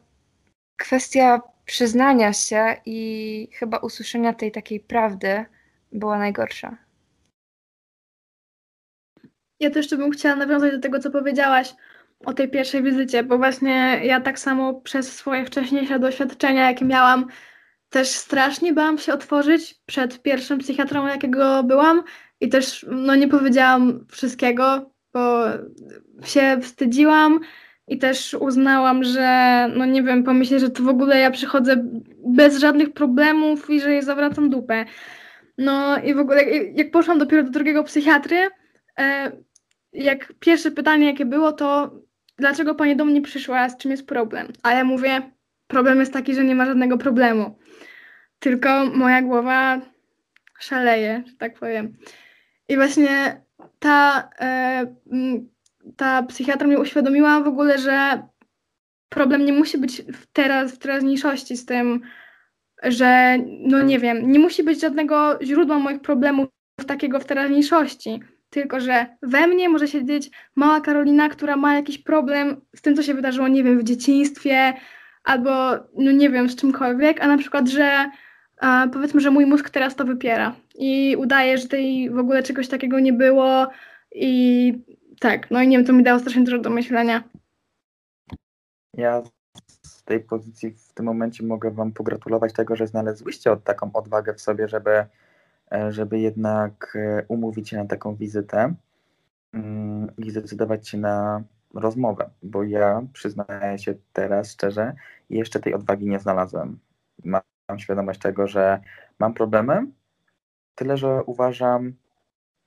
kwestia 0.77 1.41
przyznania 1.65 2.33
się 2.33 2.75
i 2.85 3.49
chyba 3.53 3.77
usłyszenia 3.77 4.33
tej 4.33 4.51
takiej 4.51 4.79
prawdy 4.79 5.45
była 5.91 6.17
najgorsza. 6.17 6.77
Ja 9.59 9.69
też 9.69 9.89
bym 9.89 10.11
chciała 10.11 10.35
nawiązać 10.35 10.71
do 10.71 10.79
tego, 10.79 10.99
co 10.99 11.11
powiedziałaś 11.11 11.73
o 12.25 12.33
tej 12.33 12.49
pierwszej 12.49 12.83
wizycie, 12.83 13.23
bo 13.23 13.37
właśnie 13.37 13.99
ja 14.03 14.21
tak 14.21 14.39
samo 14.39 14.73
przez 14.73 15.15
swoje 15.15 15.45
wcześniejsze 15.45 15.99
doświadczenia, 15.99 16.69
jakie 16.69 16.85
miałam, 16.85 17.27
też 17.89 18.09
strasznie 18.09 18.73
bałam 18.73 18.97
się 18.97 19.13
otworzyć 19.13 19.81
przed 19.85 20.21
pierwszym 20.21 20.59
psychiatrą, 20.59 21.07
jakiego 21.07 21.63
byłam 21.63 22.03
i 22.39 22.49
też 22.49 22.85
no, 22.91 23.15
nie 23.15 23.27
powiedziałam 23.27 24.05
wszystkiego, 24.11 24.90
bo 25.13 25.43
się 26.25 26.59
wstydziłam 26.61 27.39
i 27.87 27.97
też 27.97 28.33
uznałam, 28.39 29.03
że 29.03 29.67
no 29.75 29.85
nie 29.85 30.03
wiem, 30.03 30.23
pomyślę, 30.23 30.59
że 30.59 30.69
to 30.69 30.83
w 30.83 30.87
ogóle 30.87 31.19
ja 31.19 31.31
przychodzę 31.31 31.75
bez 32.25 32.57
żadnych 32.57 32.93
problemów 32.93 33.69
i 33.69 33.81
że 33.81 33.91
jej 33.91 34.03
zawracam 34.03 34.49
dupę. 34.49 34.85
No 35.57 35.97
i 35.97 36.13
w 36.13 36.19
ogóle 36.19 36.43
jak, 36.43 36.77
jak 36.77 36.91
poszłam 36.91 37.19
dopiero 37.19 37.43
do 37.43 37.49
drugiego 37.49 37.83
psychiatry, 37.83 38.49
e, 38.99 39.31
jak 39.93 40.33
pierwsze 40.39 40.71
pytanie 40.71 41.05
jakie 41.05 41.25
było, 41.25 41.51
to 41.51 41.91
dlaczego 42.37 42.75
pani 42.75 42.95
do 42.95 43.05
mnie 43.05 43.21
przyszła, 43.21 43.69
z 43.69 43.77
czym 43.77 43.91
jest 43.91 44.07
problem? 44.07 44.47
A 44.63 44.71
ja 44.71 44.83
mówię, 44.83 45.21
problem 45.67 45.99
jest 45.99 46.13
taki, 46.13 46.35
że 46.35 46.43
nie 46.43 46.55
ma 46.55 46.65
żadnego 46.65 46.97
problemu. 46.97 47.59
Tylko 48.39 48.85
moja 48.85 49.21
głowa 49.21 49.81
szaleje, 50.59 51.23
że 51.27 51.33
tak 51.35 51.59
powiem. 51.59 51.97
I 52.69 52.75
właśnie 52.75 53.41
ta, 53.81 54.29
e, 54.39 54.85
ta 55.97 56.23
psychiatra 56.23 56.67
mnie 56.67 56.79
uświadomiła 56.79 57.41
w 57.41 57.47
ogóle, 57.47 57.77
że 57.77 58.23
problem 59.09 59.45
nie 59.45 59.53
musi 59.53 59.77
być 59.77 60.01
w 60.01 60.25
teraz, 60.33 60.71
w 60.71 60.77
teraźniejszości 60.77 61.57
z 61.57 61.65
tym, 61.65 62.01
że 62.83 63.37
no 63.59 63.81
nie 63.81 63.99
wiem, 63.99 64.31
nie 64.31 64.39
musi 64.39 64.63
być 64.63 64.81
żadnego 64.81 65.39
źródła 65.43 65.79
moich 65.79 66.01
problemów 66.01 66.47
takiego 66.87 67.19
w 67.19 67.25
teraźniejszości, 67.25 68.19
tylko 68.49 68.79
że 68.79 69.05
we 69.21 69.47
mnie 69.47 69.69
może 69.69 69.87
siedzieć 69.87 70.29
mała 70.55 70.81
Karolina, 70.81 71.29
która 71.29 71.55
ma 71.55 71.75
jakiś 71.75 71.97
problem 71.97 72.61
z 72.75 72.81
tym, 72.81 72.95
co 72.95 73.03
się 73.03 73.13
wydarzyło, 73.13 73.47
nie 73.47 73.63
wiem, 73.63 73.79
w 73.79 73.83
dzieciństwie, 73.83 74.73
albo 75.23 75.51
no 75.97 76.11
nie 76.11 76.29
wiem, 76.29 76.49
z 76.49 76.55
czymkolwiek, 76.55 77.21
a 77.21 77.27
na 77.27 77.37
przykład, 77.37 77.69
że 77.69 78.09
powiedzmy, 78.93 79.21
że 79.21 79.31
mój 79.31 79.45
mózg 79.45 79.69
teraz 79.69 79.95
to 79.95 80.05
wypiera 80.05 80.55
i 80.81 81.15
udaje, 81.15 81.57
że 81.57 81.67
tej 81.67 82.09
w 82.09 82.17
ogóle 82.17 82.43
czegoś 82.43 82.67
takiego 82.67 82.99
nie 82.99 83.13
było 83.13 83.67
i 84.11 84.73
tak, 85.19 85.51
no 85.51 85.61
i 85.61 85.67
nie 85.67 85.77
wiem, 85.77 85.85
to 85.85 85.93
mi 85.93 86.03
dało 86.03 86.19
strasznie 86.19 86.43
dużo 86.43 86.59
do 86.59 86.69
myślenia. 86.69 87.23
Ja 88.93 89.23
z 89.83 90.03
tej 90.03 90.19
pozycji 90.19 90.71
w 90.71 90.93
tym 90.93 91.05
momencie 91.05 91.45
mogę 91.45 91.71
Wam 91.71 91.91
pogratulować 91.91 92.53
tego, 92.53 92.75
że 92.75 92.87
znalazłyście 92.87 93.57
taką 93.63 93.93
odwagę 93.93 94.33
w 94.33 94.41
sobie, 94.41 94.67
żeby, 94.67 95.05
e, 95.71 95.91
żeby 95.91 96.19
jednak 96.19 96.97
e, 96.99 97.25
umówić 97.27 97.69
się 97.69 97.77
na 97.77 97.85
taką 97.85 98.15
wizytę 98.15 98.73
mm, 99.53 100.11
i 100.17 100.31
zdecydować 100.31 100.89
się 100.89 100.97
na 100.97 101.43
rozmowę, 101.73 102.29
bo 102.43 102.63
ja 102.63 103.01
przyznaję 103.13 103.77
się 103.77 103.93
teraz 104.13 104.51
szczerze, 104.51 104.93
jeszcze 105.29 105.59
tej 105.59 105.73
odwagi 105.73 106.07
nie 106.07 106.19
znalazłem. 106.19 106.79
Mam 107.23 107.41
mam 107.71 107.79
świadomość 107.79 108.19
tego, 108.19 108.47
że 108.47 108.79
mam 109.19 109.33
problemy, 109.33 109.87
tyle 110.75 110.97
że 110.97 111.23
uważam, 111.23 111.93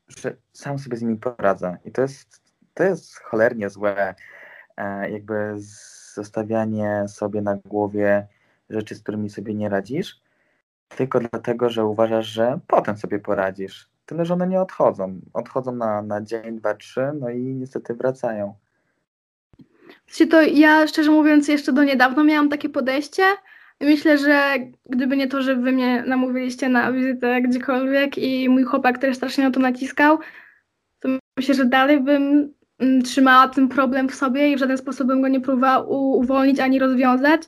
że 0.08 0.36
sam 0.52 0.78
sobie 0.78 0.96
z 0.96 1.02
nimi 1.02 1.16
poradzę. 1.16 1.76
I 1.84 1.92
to 1.92 2.02
jest, 2.02 2.42
to 2.74 2.82
jest 2.82 3.18
cholernie 3.18 3.70
złe, 3.70 4.14
e, 4.76 5.10
jakby 5.10 5.54
zostawianie 6.14 7.04
sobie 7.08 7.42
na 7.42 7.56
głowie 7.56 8.26
rzeczy, 8.70 8.94
z 8.94 9.02
którymi 9.02 9.30
sobie 9.30 9.54
nie 9.54 9.68
radzisz, 9.68 10.20
tylko 10.88 11.20
dlatego, 11.20 11.70
że 11.70 11.84
uważasz, 11.84 12.26
że 12.26 12.58
potem 12.66 12.96
sobie 12.96 13.18
poradzisz. 13.18 13.88
Tyle, 14.06 14.24
że 14.24 14.34
one 14.34 14.46
nie 14.46 14.60
odchodzą. 14.60 15.20
Odchodzą 15.32 15.72
na, 15.72 16.02
na 16.02 16.20
dzień, 16.20 16.58
dwa, 16.58 16.74
trzy, 16.74 17.12
no 17.20 17.30
i 17.30 17.42
niestety 17.42 17.94
wracają. 17.94 18.54
To 20.30 20.42
ja 20.42 20.86
szczerze 20.86 21.10
mówiąc 21.10 21.48
jeszcze 21.48 21.72
do 21.72 21.84
niedawna 21.84 22.24
miałam 22.24 22.48
takie 22.48 22.68
podejście. 22.68 23.22
Myślę, 23.80 24.18
że 24.18 24.54
gdyby 24.86 25.16
nie 25.16 25.28
to, 25.28 25.42
że 25.42 25.56
wy 25.56 25.72
mnie 25.72 26.04
namówiliście 26.06 26.68
na 26.68 26.92
wizytę 26.92 27.42
gdziekolwiek 27.42 28.18
i 28.18 28.48
mój 28.48 28.64
chłopak 28.64 28.98
też 28.98 29.16
strasznie 29.16 29.44
na 29.44 29.50
to 29.50 29.60
naciskał, 29.60 30.18
to 31.00 31.08
myślę, 31.36 31.54
że 31.54 31.64
dalej 31.64 32.00
bym 32.00 32.54
mm, 32.78 33.02
trzymała 33.02 33.48
ten 33.48 33.68
problem 33.68 34.08
w 34.08 34.14
sobie 34.14 34.52
i 34.52 34.56
w 34.56 34.58
żaden 34.58 34.78
sposób 34.78 35.06
bym 35.06 35.22
go 35.22 35.28
nie 35.28 35.40
próbowała 35.40 35.84
uwolnić 35.88 36.60
ani 36.60 36.78
rozwiązać, 36.78 37.42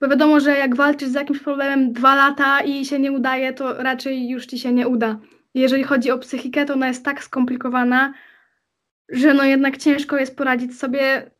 bo 0.00 0.08
wiadomo, 0.08 0.40
że 0.40 0.58
jak 0.58 0.76
walczysz 0.76 1.08
z 1.08 1.14
jakimś 1.14 1.38
problemem 1.38 1.92
dwa 1.92 2.14
lata 2.14 2.60
i 2.60 2.84
się 2.84 2.98
nie 2.98 3.12
udaje, 3.12 3.52
to 3.52 3.82
raczej 3.82 4.28
już 4.28 4.46
ci 4.46 4.58
się 4.58 4.72
nie 4.72 4.88
uda. 4.88 5.18
Jeżeli 5.54 5.84
chodzi 5.84 6.10
o 6.10 6.18
psychikę, 6.18 6.64
to 6.64 6.74
ona 6.74 6.88
jest 6.88 7.04
tak 7.04 7.24
skomplikowana, 7.24 8.14
że 9.08 9.34
no 9.34 9.44
jednak 9.44 9.76
ciężko 9.76 10.16
jest 10.16 10.36
poradzić 10.36 10.78
sobie 10.78 11.30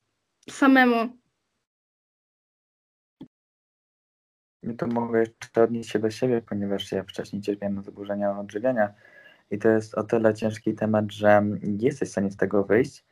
samemu. 0.50 1.19
I 4.62 4.74
to 4.74 4.86
mogę 4.86 5.20
jeszcze 5.20 5.62
odnieść 5.62 5.90
się 5.90 5.98
do 5.98 6.10
siebie, 6.10 6.42
ponieważ 6.42 6.92
ja 6.92 7.02
wcześniej 7.02 7.42
cierpiałem 7.42 7.74
na 7.74 7.82
zaburzenia 7.82 8.38
odżywiania. 8.38 8.94
I 9.50 9.58
to 9.58 9.68
jest 9.68 9.94
o 9.94 10.04
tyle 10.04 10.34
ciężki 10.34 10.74
temat, 10.74 11.12
że 11.12 11.42
jesteś 11.62 12.08
w 12.08 12.12
stanie 12.12 12.30
z 12.30 12.36
tego 12.36 12.64
wyjść, 12.64 13.04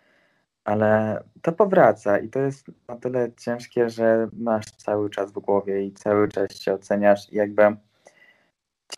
ale 0.64 1.22
to 1.42 1.52
powraca. 1.52 2.18
I 2.18 2.28
to 2.28 2.38
jest 2.38 2.66
o 2.88 2.96
tyle 2.96 3.32
ciężkie, 3.36 3.90
że 3.90 4.28
masz 4.32 4.66
cały 4.66 5.10
czas 5.10 5.32
w 5.32 5.38
głowie 5.38 5.84
i 5.84 5.92
cały 5.92 6.28
czas 6.28 6.52
się 6.52 6.74
oceniasz. 6.74 7.32
I 7.32 7.36
jakby 7.36 7.76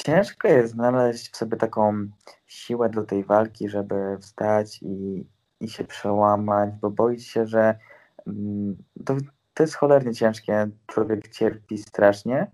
ciężko 0.04 0.48
jest 0.48 0.72
znaleźć 0.72 1.32
w 1.32 1.36
sobie 1.36 1.56
taką 1.56 2.08
siłę 2.46 2.90
do 2.90 3.04
tej 3.04 3.24
walki, 3.24 3.68
żeby 3.68 4.18
wstać 4.20 4.82
i, 4.82 5.26
i 5.60 5.68
się 5.68 5.84
przełamać, 5.84 6.70
bo 6.80 6.90
boisz 6.90 7.26
się, 7.26 7.46
że 7.46 7.78
mm, 8.26 8.76
to, 9.04 9.16
to 9.54 9.62
jest 9.62 9.74
cholernie 9.74 10.14
ciężkie, 10.14 10.68
człowiek 10.86 11.28
cierpi 11.28 11.78
strasznie, 11.78 12.50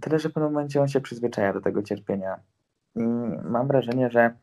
tyle, 0.00 0.18
że 0.18 0.28
w 0.28 0.32
pewnym 0.32 0.52
momencie 0.52 0.80
on 0.80 0.88
się 0.88 1.00
przyzwyczaja 1.00 1.52
do 1.52 1.60
tego 1.60 1.82
cierpienia. 1.82 2.40
I 2.96 3.02
mam 3.44 3.68
wrażenie, 3.68 4.10
że 4.10 4.34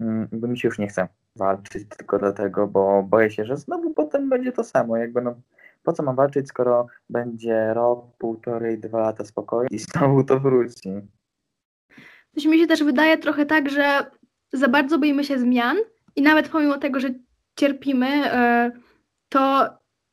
mm, 0.00 0.28
jakby 0.32 0.48
mi 0.48 0.58
się 0.58 0.68
już 0.68 0.78
nie 0.78 0.88
chce 0.88 1.08
walczyć 1.36 1.88
tylko 1.96 2.18
dlatego, 2.18 2.66
bo 2.66 3.02
boję 3.02 3.30
się, 3.30 3.44
że 3.44 3.56
znowu 3.56 3.94
potem 3.94 4.28
będzie 4.28 4.52
to 4.52 4.64
samo. 4.64 4.96
Jakby 4.96 5.22
no, 5.22 5.34
po 5.82 5.92
co 5.92 6.02
mam 6.02 6.16
walczyć, 6.16 6.48
skoro 6.48 6.86
będzie 7.10 7.74
rok, 7.74 8.06
półtorej, 8.18 8.78
dwa 8.78 9.00
lata 9.00 9.24
spokoju 9.24 9.68
i 9.70 9.78
znowu 9.78 10.24
to 10.24 10.40
wróci. 10.40 10.90
Coś 12.34 12.44
mi 12.44 12.58
się 12.58 12.66
też 12.66 12.84
wydaje 12.84 13.18
trochę 13.18 13.46
tak, 13.46 13.70
że 13.70 14.10
za 14.52 14.68
bardzo 14.68 14.98
boimy 14.98 15.24
się 15.24 15.38
zmian 15.38 15.76
i 16.16 16.22
nawet 16.22 16.48
pomimo 16.48 16.78
tego, 16.78 17.00
że 17.00 17.08
cierpimy, 17.56 18.32
e, 18.32 18.70
to 19.28 19.68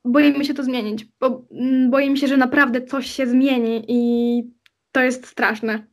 boimy 0.06 0.46
się 0.46 0.54
to 0.54 0.64
zmienić. 0.64 1.06
Bo 1.20 1.46
mm, 1.52 1.92
boimy 1.92 2.18
się, 2.18 2.28
że 2.28 2.38
naprawdę 2.38 2.82
coś 2.82 3.08
się 3.08 3.28
zmieni 3.28 3.86
i 3.88 4.44
to 4.92 5.02
jest 5.02 5.28
straszne. 5.28 5.86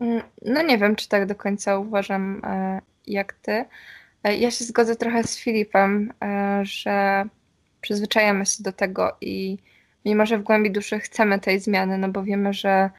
Mm, 0.00 0.22
no 0.42 0.62
nie 0.62 0.78
wiem, 0.78 0.96
czy 0.96 1.08
tak 1.08 1.26
do 1.26 1.34
końca 1.34 1.78
uważam 1.78 2.42
e, 2.44 2.80
jak 3.06 3.32
ty. 3.32 3.64
E, 4.24 4.36
ja 4.36 4.50
się 4.50 4.64
zgodzę 4.64 4.96
trochę 4.96 5.24
z 5.24 5.38
Filipem, 5.38 6.12
e, 6.22 6.60
że 6.64 7.24
przyzwyczajamy 7.80 8.46
się 8.46 8.62
do 8.62 8.72
tego 8.72 9.16
i 9.20 9.58
mimo, 10.04 10.26
że 10.26 10.38
w 10.38 10.42
głębi 10.42 10.70
duszy 10.70 10.98
chcemy 10.98 11.40
tej 11.40 11.60
zmiany, 11.60 11.98
no 11.98 12.08
bo 12.08 12.22
wiemy, 12.22 12.52
że 12.52 12.90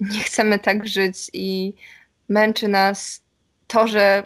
nie 0.00 0.20
chcemy 0.20 0.58
tak 0.58 0.86
żyć 0.86 1.30
i 1.32 1.74
męczy 2.28 2.68
nas 2.68 3.24
to, 3.66 3.88
że 3.88 4.22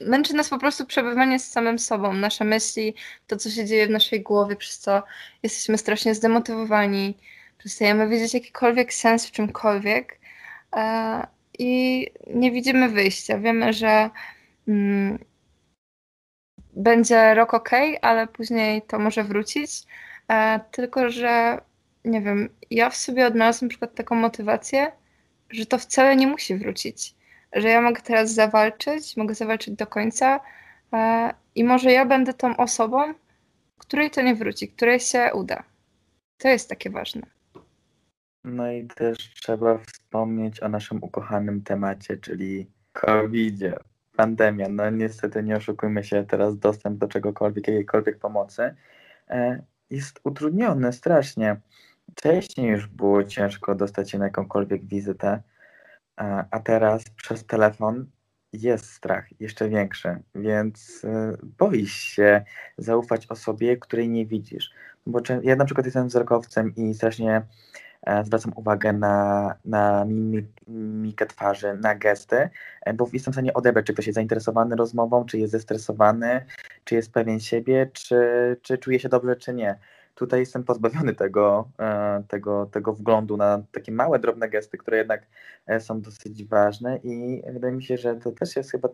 męczy 0.00 0.34
nas 0.34 0.48
po 0.48 0.58
prostu 0.58 0.86
przebywanie 0.86 1.38
z 1.38 1.50
samym 1.50 1.78
sobą, 1.78 2.12
nasze 2.12 2.44
myśli, 2.44 2.94
to 3.26 3.36
co 3.36 3.50
się 3.50 3.64
dzieje 3.64 3.86
w 3.86 3.90
naszej 3.90 4.22
głowie, 4.22 4.56
przez 4.56 4.78
co 4.78 5.02
jesteśmy 5.42 5.78
strasznie 5.78 6.14
zdemotywowani, 6.14 7.16
przestajemy 7.58 8.08
widzieć 8.08 8.34
jakikolwiek 8.34 8.94
sens 8.94 9.26
w 9.26 9.32
czymkolwiek 9.32 10.18
e, 10.76 11.26
i 11.58 12.06
nie 12.34 12.52
widzimy 12.52 12.88
wyjścia. 12.88 13.38
Wiemy, 13.38 13.72
że 13.72 14.10
mm, 14.68 15.18
będzie 16.72 17.34
rok 17.34 17.54
ok, 17.54 17.70
ale 18.02 18.26
później 18.26 18.82
to 18.82 18.98
może 18.98 19.24
wrócić, 19.24 19.70
e, 20.28 20.60
tylko 20.70 21.10
że 21.10 21.60
nie 22.04 22.20
wiem, 22.20 22.48
ja 22.70 22.90
w 22.90 22.96
sobie 22.96 23.26
odnalazłam 23.26 23.66
na 23.66 23.70
przykład 23.70 23.94
taką 23.94 24.14
motywację, 24.14 24.92
że 25.50 25.66
to 25.66 25.78
wcale 25.78 26.16
nie 26.16 26.26
musi 26.26 26.54
wrócić 26.54 27.14
że 27.56 27.68
ja 27.68 27.80
mogę 27.80 28.02
teraz 28.02 28.34
zawalczyć, 28.34 29.16
mogę 29.16 29.34
zawalczyć 29.34 29.74
do 29.74 29.86
końca 29.86 30.40
e, 30.92 31.34
i 31.54 31.64
może 31.64 31.92
ja 31.92 32.06
będę 32.06 32.34
tą 32.34 32.56
osobą, 32.56 33.14
której 33.78 34.10
to 34.10 34.22
nie 34.22 34.34
wróci, 34.34 34.68
której 34.68 35.00
się 35.00 35.30
uda. 35.34 35.62
To 36.38 36.48
jest 36.48 36.68
takie 36.68 36.90
ważne. 36.90 37.22
No 38.44 38.72
i 38.72 38.86
też 38.86 39.34
trzeba 39.34 39.78
wspomnieć 39.78 40.62
o 40.62 40.68
naszym 40.68 41.02
ukochanym 41.02 41.62
temacie, 41.62 42.16
czyli 42.16 42.66
covid 42.92 43.54
-zie. 43.54 43.76
Pandemia. 44.16 44.68
No 44.68 44.90
niestety 44.90 45.42
nie 45.42 45.56
oszukujmy 45.56 46.04
się, 46.04 46.24
teraz 46.24 46.58
dostęp 46.58 46.98
do 46.98 47.08
czegokolwiek, 47.08 47.68
jakiejkolwiek 47.68 48.18
pomocy 48.18 48.74
e, 49.28 49.62
jest 49.90 50.20
utrudniony 50.24 50.92
strasznie. 50.92 51.56
Wcześniej 52.10 52.70
już 52.70 52.86
było 52.86 53.24
ciężko 53.24 53.74
dostać 53.74 54.10
się 54.10 54.18
na 54.18 54.24
jakąkolwiek 54.24 54.84
wizytę, 54.84 55.42
a 56.50 56.60
teraz 56.60 57.04
przez 57.16 57.46
telefon 57.46 58.06
jest 58.52 58.92
strach 58.92 59.40
jeszcze 59.40 59.68
większy, 59.68 60.16
więc 60.34 61.04
y, 61.04 61.38
boisz 61.58 61.92
się 61.92 62.44
zaufać 62.78 63.26
osobie, 63.26 63.76
której 63.76 64.08
nie 64.08 64.26
widzisz. 64.26 64.70
Bo 65.06 65.20
ja 65.42 65.56
na 65.56 65.64
przykład 65.64 65.84
jestem 65.86 66.08
wzrokowcem 66.08 66.74
i 66.76 66.94
strasznie 66.94 67.42
e, 68.02 68.24
zwracam 68.24 68.52
uwagę 68.56 68.92
na, 68.92 69.54
na 69.64 70.04
mimikę 70.68 71.26
twarzy, 71.26 71.74
na 71.74 71.94
gesty, 71.94 72.48
e, 72.82 72.94
bo 72.94 73.08
jestem 73.12 73.32
w 73.32 73.34
stanie 73.34 73.54
odebrać, 73.54 73.86
czy 73.86 73.92
ktoś 73.92 74.06
jest 74.06 74.14
zainteresowany 74.14 74.76
rozmową, 74.76 75.24
czy 75.24 75.38
jest 75.38 75.52
zestresowany, 75.52 76.44
czy 76.84 76.94
jest 76.94 77.12
pewien 77.12 77.40
siebie, 77.40 77.90
czy, 77.92 78.16
czy 78.62 78.78
czuje 78.78 79.00
się 79.00 79.08
dobrze, 79.08 79.36
czy 79.36 79.54
nie. 79.54 79.78
Tutaj 80.16 80.40
jestem 80.40 80.64
pozbawiony 80.64 81.14
tego, 81.14 81.68
e, 81.78 82.22
tego, 82.28 82.66
tego 82.66 82.92
wglądu 82.92 83.36
na 83.36 83.62
takie 83.72 83.92
małe, 83.92 84.18
drobne 84.18 84.48
gesty, 84.48 84.78
które 84.78 84.98
jednak 84.98 85.26
e, 85.66 85.80
są 85.80 86.00
dosyć 86.00 86.44
ważne 86.44 86.96
i 86.96 87.42
wydaje 87.52 87.74
mi 87.74 87.84
się, 87.84 87.96
że 87.96 88.14
to 88.14 88.32
też 88.32 88.56
jest 88.56 88.70
chyba 88.70 88.88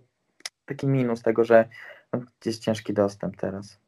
taki 0.66 0.86
minus 0.86 1.22
tego, 1.22 1.44
że 1.44 1.68
no, 2.12 2.20
gdzieś 2.40 2.58
ciężki 2.58 2.94
dostęp 2.94 3.36
teraz. 3.36 3.78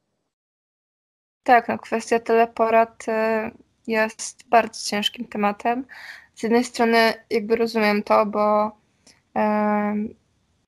Tak, 1.43 1.69
no 1.69 1.79
kwestia 1.79 2.21
teleporad 2.21 3.05
e, 3.09 3.51
jest 3.87 4.49
bardzo 4.49 4.91
ciężkim 4.91 5.29
tematem. 5.29 5.85
Z 6.35 6.43
jednej 6.43 6.65
strony 6.65 7.13
jakby 7.31 7.57
rozumiem 7.57 8.03
to, 8.03 8.27
bo 8.27 8.73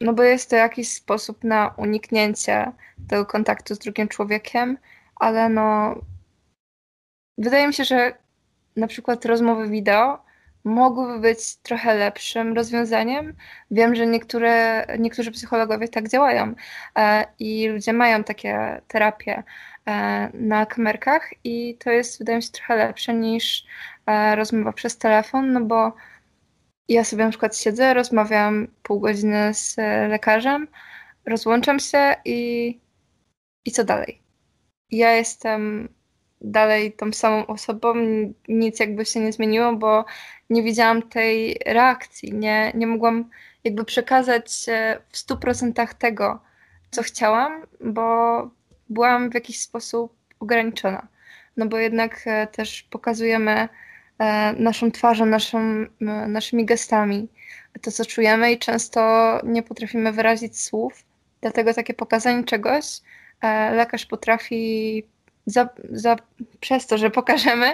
no 0.01 0.13
bo 0.13 0.23
jest 0.23 0.51
to 0.51 0.57
jakiś 0.57 0.93
sposób 0.93 1.45
na 1.45 1.75
uniknięcie 1.77 2.73
tego 3.09 3.27
kontaktu 3.27 3.75
z 3.75 3.79
drugim 3.79 4.09
człowiekiem, 4.09 4.79
ale 5.17 5.49
no 5.49 5.95
wydaje 7.39 7.67
mi 7.67 7.75
się, 7.75 7.85
że 7.85 8.13
na 8.77 8.87
przykład 8.87 9.25
rozmowy 9.25 9.69
wideo 9.69 10.27
mogłyby 10.67 11.19
być 11.21 11.57
trochę 11.57 11.95
lepszym 11.95 12.55
rozwiązaniem. 12.55 13.35
Wiem, 13.71 13.95
że 13.95 14.07
niektóre, 14.07 14.87
niektórzy 14.99 15.31
psychologowie 15.31 15.89
tak 15.89 16.09
działają 16.09 16.55
e, 16.99 17.25
i 17.39 17.69
ludzie 17.69 17.93
mają 17.93 18.25
takie 18.25 18.83
terapie 18.89 19.43
e, 19.87 20.31
na 20.35 20.67
kamerkach 20.67 21.31
i 21.45 21.77
to 21.79 21.91
jest, 21.91 22.19
wydaje 22.19 22.37
mi 22.37 22.43
się, 22.43 22.51
trochę 22.51 22.77
lepsze 22.77 23.15
niż 23.15 23.67
e, 24.07 24.37
rozmowa 24.37 24.73
przez 24.73 24.99
telefon, 24.99 25.53
no 25.53 25.61
bo 25.61 25.93
ja 26.89 27.05
sobie 27.05 27.25
na 27.25 27.31
przykład 27.31 27.57
siedzę, 27.57 27.95
rozmawiam 27.95 28.69
pół 28.83 29.01
godziny 29.01 29.55
z 29.55 29.77
lekarzem, 30.09 30.69
rozłączam 31.27 31.81
się 31.81 32.15
i, 32.25 32.81
i 33.65 33.71
co 33.71 33.85
dalej? 33.85 34.23
Ja 34.91 35.13
jestem 35.13 35.89
dalej 36.41 36.93
tą 36.93 37.13
samą 37.13 37.47
osobą, 37.47 37.95
nic 38.49 38.81
jakby 38.81 39.05
się 39.05 39.21
nie 39.21 39.33
zmieniło, 39.33 39.73
bo 39.73 40.05
nie 40.51 40.63
widziałam 40.63 41.03
tej 41.03 41.61
reakcji, 41.67 42.35
nie, 42.35 42.73
nie 42.75 42.87
mogłam 42.87 43.31
jakby 43.65 43.85
przekazać 43.85 44.67
w 45.13 45.17
100% 45.17 45.95
tego, 45.95 46.41
co 46.91 47.03
chciałam, 47.03 47.63
bo 47.81 48.51
byłam 48.89 49.31
w 49.31 49.35
jakiś 49.35 49.61
sposób 49.61 50.13
ograniczona. 50.41 51.07
No 51.57 51.67
bo 51.67 51.79
jednak 51.79 52.23
e, 52.27 52.47
też 52.47 52.83
pokazujemy 52.83 53.69
e, 54.19 54.53
naszą 54.53 54.91
twarzą, 54.91 55.27
naszą, 55.27 55.87
naszymi 56.29 56.65
gestami 56.65 57.29
to, 57.83 57.91
co 57.91 58.05
czujemy 58.05 58.53
i 58.53 58.59
często 58.59 59.01
nie 59.45 59.63
potrafimy 59.63 60.13
wyrazić 60.13 60.61
słów, 60.61 61.05
dlatego 61.41 61.75
takie 61.75 61.95
pokazanie 61.95 62.45
czegoś 62.45 62.85
e, 63.41 63.75
lekarz 63.75 64.07
potrafi 64.07 65.05
za, 65.47 65.69
za, 65.91 66.17
przez 66.61 66.87
to, 66.87 66.99
że 66.99 67.11
pokażemy, 67.11 67.67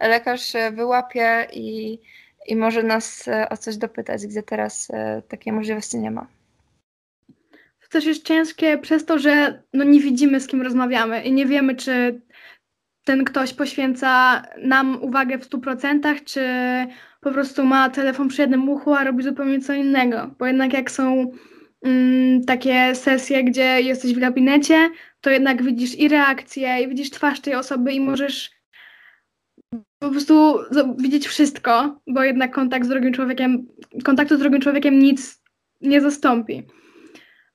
lekarz 0.00 0.52
wyłapie 0.72 1.46
i, 1.52 1.98
i 2.46 2.56
może 2.56 2.82
nas 2.82 3.28
e, 3.28 3.48
o 3.48 3.56
coś 3.56 3.76
dopytać, 3.76 4.26
gdzie 4.26 4.42
teraz 4.42 4.88
e, 4.90 5.22
takiej 5.28 5.52
możliwości 5.52 5.98
nie 5.98 6.10
ma. 6.10 6.26
To 7.82 7.88
też 7.90 8.04
jest 8.04 8.24
ciężkie 8.26 8.78
przez 8.78 9.04
to, 9.04 9.18
że 9.18 9.62
no 9.72 9.84
nie 9.84 10.00
widzimy, 10.00 10.40
z 10.40 10.46
kim 10.46 10.62
rozmawiamy 10.62 11.22
i 11.22 11.32
nie 11.32 11.46
wiemy, 11.46 11.74
czy 11.74 12.20
ten 13.04 13.24
ktoś 13.24 13.54
poświęca 13.54 14.42
nam 14.62 15.02
uwagę 15.02 15.38
w 15.38 15.48
100%, 15.48 16.24
czy 16.24 16.46
po 17.20 17.30
prostu 17.30 17.64
ma 17.64 17.90
telefon 17.90 18.28
przy 18.28 18.42
jednym 18.42 18.68
uchu, 18.68 18.94
a 18.94 19.04
robi 19.04 19.24
zupełnie 19.24 19.60
co 19.60 19.72
innego. 19.72 20.30
Bo 20.38 20.46
jednak 20.46 20.72
jak 20.72 20.90
są 20.90 21.32
mm, 21.82 22.44
takie 22.44 22.94
sesje, 22.94 23.44
gdzie 23.44 23.80
jesteś 23.80 24.14
w 24.14 24.18
gabinecie, 24.18 24.90
to 25.26 25.30
jednak 25.30 25.62
widzisz 25.62 25.98
i 25.98 26.08
reakcję, 26.08 26.82
i 26.82 26.88
widzisz 26.88 27.10
twarz 27.10 27.40
tej 27.40 27.54
osoby 27.54 27.92
i 27.92 28.00
możesz 28.00 28.50
po 29.98 30.10
prostu 30.10 30.58
widzieć 30.98 31.28
wszystko, 31.28 32.00
bo 32.06 32.22
jednak 32.22 32.54
kontakt 32.54 32.86
z 32.86 32.88
drugim 32.88 33.12
człowiekiem, 33.12 33.66
kontaktu 34.04 34.36
z 34.36 34.38
drugim 34.38 34.60
człowiekiem 34.60 34.98
nic 34.98 35.42
nie 35.80 36.00
zastąpi. 36.00 36.62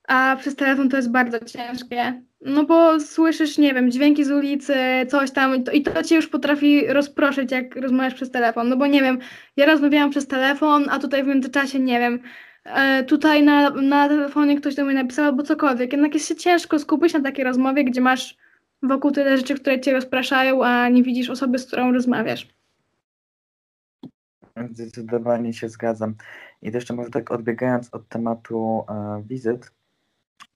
A 0.07 0.38
przez 0.39 0.55
telefon 0.55 0.89
to 0.89 0.97
jest 0.97 1.12
bardzo 1.12 1.45
ciężkie. 1.45 2.23
No 2.41 2.65
bo 2.65 2.99
słyszysz, 2.99 3.57
nie 3.57 3.73
wiem, 3.73 3.91
dźwięki 3.91 4.23
z 4.23 4.31
ulicy, 4.31 4.75
coś 5.10 5.31
tam 5.31 5.55
i 5.55 5.63
to, 5.63 5.71
i 5.71 5.81
to 5.81 6.03
cię 6.03 6.15
już 6.15 6.27
potrafi 6.27 6.88
rozproszyć, 6.88 7.51
jak 7.51 7.75
rozmawiasz 7.75 8.13
przez 8.13 8.31
telefon. 8.31 8.69
No 8.69 8.77
bo 8.77 8.88
nie 8.88 9.01
wiem, 9.01 9.19
ja 9.57 9.65
rozmawiałam 9.65 10.10
przez 10.10 10.27
telefon, 10.27 10.86
a 10.89 10.99
tutaj 10.99 11.23
w 11.23 11.27
międzyczasie, 11.27 11.79
nie 11.79 11.99
wiem, 11.99 12.19
tutaj 13.08 13.43
na, 13.43 13.69
na 13.69 14.08
telefonie 14.10 14.58
ktoś 14.58 14.76
do 14.76 14.86
mnie 14.86 14.93
napisał 14.93 15.26
albo 15.26 15.43
cokolwiek. 15.43 15.91
Jednak 15.91 16.13
jest 16.13 16.28
się 16.28 16.36
ciężko 16.36 16.80
skupić 16.80 17.13
na 17.13 17.21
takiej 17.21 17.45
rozmowie, 17.45 17.84
gdzie 17.84 18.02
masz 18.02 18.38
wokół 18.84 19.12
tyle 19.12 19.38
rzeczy, 19.38 19.56
które 19.56 19.82
cię 19.82 19.93
rozpraszają, 19.93 20.63
a 20.63 20.89
nie 20.89 21.04
widzisz 21.04 21.30
osoby, 21.30 21.60
z 21.60 21.67
którą 21.67 21.91
rozmawiasz. 21.91 22.47
Zdecydowanie 24.71 25.54
się 25.54 25.69
zgadzam. 25.69 26.15
I 26.62 26.71
jeszcze 26.71 26.93
może 26.93 27.10
tak 27.10 27.32
odbiegając 27.32 27.93
od 27.93 28.08
tematu 28.08 28.84
e, 28.89 29.24
wizyt, 29.28 29.71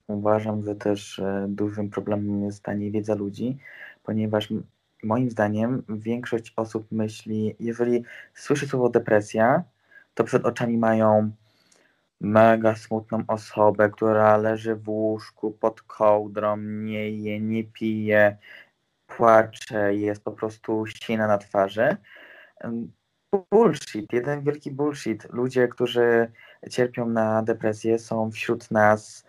uważam, 0.06 0.62
że 0.62 0.74
też 0.74 1.18
e, 1.18 1.46
dużym 1.48 1.90
problemem 1.90 2.44
jest 2.44 2.62
ta 2.62 2.74
niewiedza 2.74 3.14
ludzi, 3.14 3.58
ponieważ 4.02 4.48
moim 5.02 5.30
zdaniem 5.30 5.82
większość 5.88 6.52
osób 6.56 6.92
myśli, 6.92 7.56
jeżeli 7.60 8.04
słyszy 8.34 8.68
słowo 8.68 8.88
depresja, 8.88 9.64
to 10.14 10.24
przed 10.24 10.44
oczami 10.44 10.78
mają 10.78 11.30
mega 12.20 12.76
smutną 12.76 13.24
osobę, 13.28 13.90
która 13.90 14.36
leży 14.36 14.76
w 14.76 14.88
łóżku 14.88 15.50
pod 15.50 15.82
kołdrą, 15.82 16.56
nie 16.56 17.10
je, 17.10 17.40
nie 17.40 17.64
pije, 17.64 18.36
płacze, 19.06 19.94
jest 19.94 20.24
po 20.24 20.32
prostu 20.32 20.86
ścina 20.86 21.26
na 21.26 21.38
twarzy. 21.38 21.96
Bullshit, 23.50 24.12
jeden 24.12 24.42
wielki 24.42 24.70
bullshit. 24.70 25.26
Ludzie, 25.32 25.68
którzy 25.68 26.32
cierpią 26.70 27.08
na 27.08 27.42
depresję, 27.42 27.98
są 27.98 28.30
wśród 28.30 28.70
nas, 28.70 29.24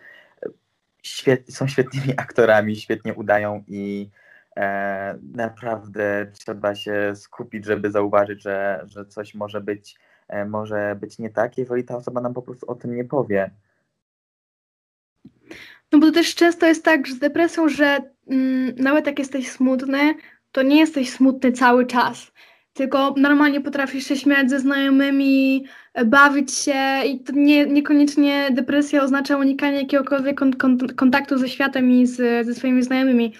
świet, 1.02 1.54
są 1.54 1.68
świetnymi 1.68 2.12
aktorami, 2.20 2.76
świetnie 2.76 3.14
udają 3.14 3.64
i 3.66 4.10
e, 4.56 5.18
naprawdę 5.34 6.26
trzeba 6.32 6.74
się 6.74 7.16
skupić, 7.16 7.64
żeby 7.64 7.90
zauważyć, 7.90 8.42
że, 8.42 8.84
że 8.86 9.06
coś 9.06 9.34
może 9.34 9.60
być 9.60 9.98
może 10.46 10.96
być 11.00 11.18
nie 11.18 11.30
tak, 11.30 11.58
jeżeli 11.58 11.84
ta 11.84 11.96
osoba 11.96 12.20
nam 12.20 12.34
po 12.34 12.42
prostu 12.42 12.70
o 12.70 12.74
tym 12.74 12.96
nie 12.96 13.04
powie. 13.04 13.50
No 15.92 15.98
bo 15.98 16.06
to 16.06 16.12
też 16.12 16.34
często 16.34 16.66
jest 16.66 16.84
tak 16.84 17.08
z 17.08 17.18
depresją, 17.18 17.68
że 17.68 17.98
mm, 18.30 18.74
nawet 18.76 19.06
jak 19.06 19.18
jesteś 19.18 19.50
smutny, 19.50 20.14
to 20.52 20.62
nie 20.62 20.78
jesteś 20.78 21.10
smutny 21.10 21.52
cały 21.52 21.86
czas. 21.86 22.32
Tylko 22.72 23.14
normalnie 23.16 23.60
potrafisz 23.60 24.04
się 24.04 24.16
śmiać 24.16 24.50
ze 24.50 24.60
znajomymi, 24.60 25.64
e, 25.94 26.04
bawić 26.04 26.54
się 26.54 27.04
i 27.06 27.20
to 27.20 27.32
nie, 27.32 27.66
niekoniecznie 27.66 28.48
depresja 28.52 29.02
oznacza 29.02 29.36
unikanie 29.36 29.78
jakiegokolwiek 29.78 30.38
kon, 30.38 30.52
kon, 30.52 30.78
kontaktu 30.78 31.38
ze 31.38 31.48
światem 31.48 31.90
i 31.90 32.06
z, 32.06 32.46
ze 32.46 32.54
swoimi 32.54 32.82
znajomymi. 32.82 33.34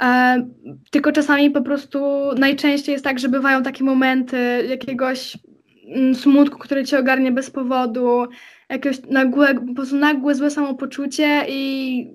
E, 0.00 0.42
tylko 0.90 1.12
czasami 1.12 1.50
po 1.50 1.62
prostu 1.62 2.00
najczęściej 2.38 2.92
jest 2.92 3.04
tak, 3.04 3.18
że 3.18 3.28
bywają 3.28 3.62
takie 3.62 3.84
momenty 3.84 4.66
jakiegoś 4.68 5.38
smutku, 6.14 6.58
który 6.58 6.84
cię 6.84 6.98
ogarnie 6.98 7.32
bez 7.32 7.50
powodu, 7.50 8.26
jakieś 8.68 9.02
nagłe, 9.02 9.54
po 9.54 9.74
prostu 9.74 9.96
nagłe 9.96 10.34
złe 10.34 10.50
samopoczucie 10.50 11.44
i 11.48 12.10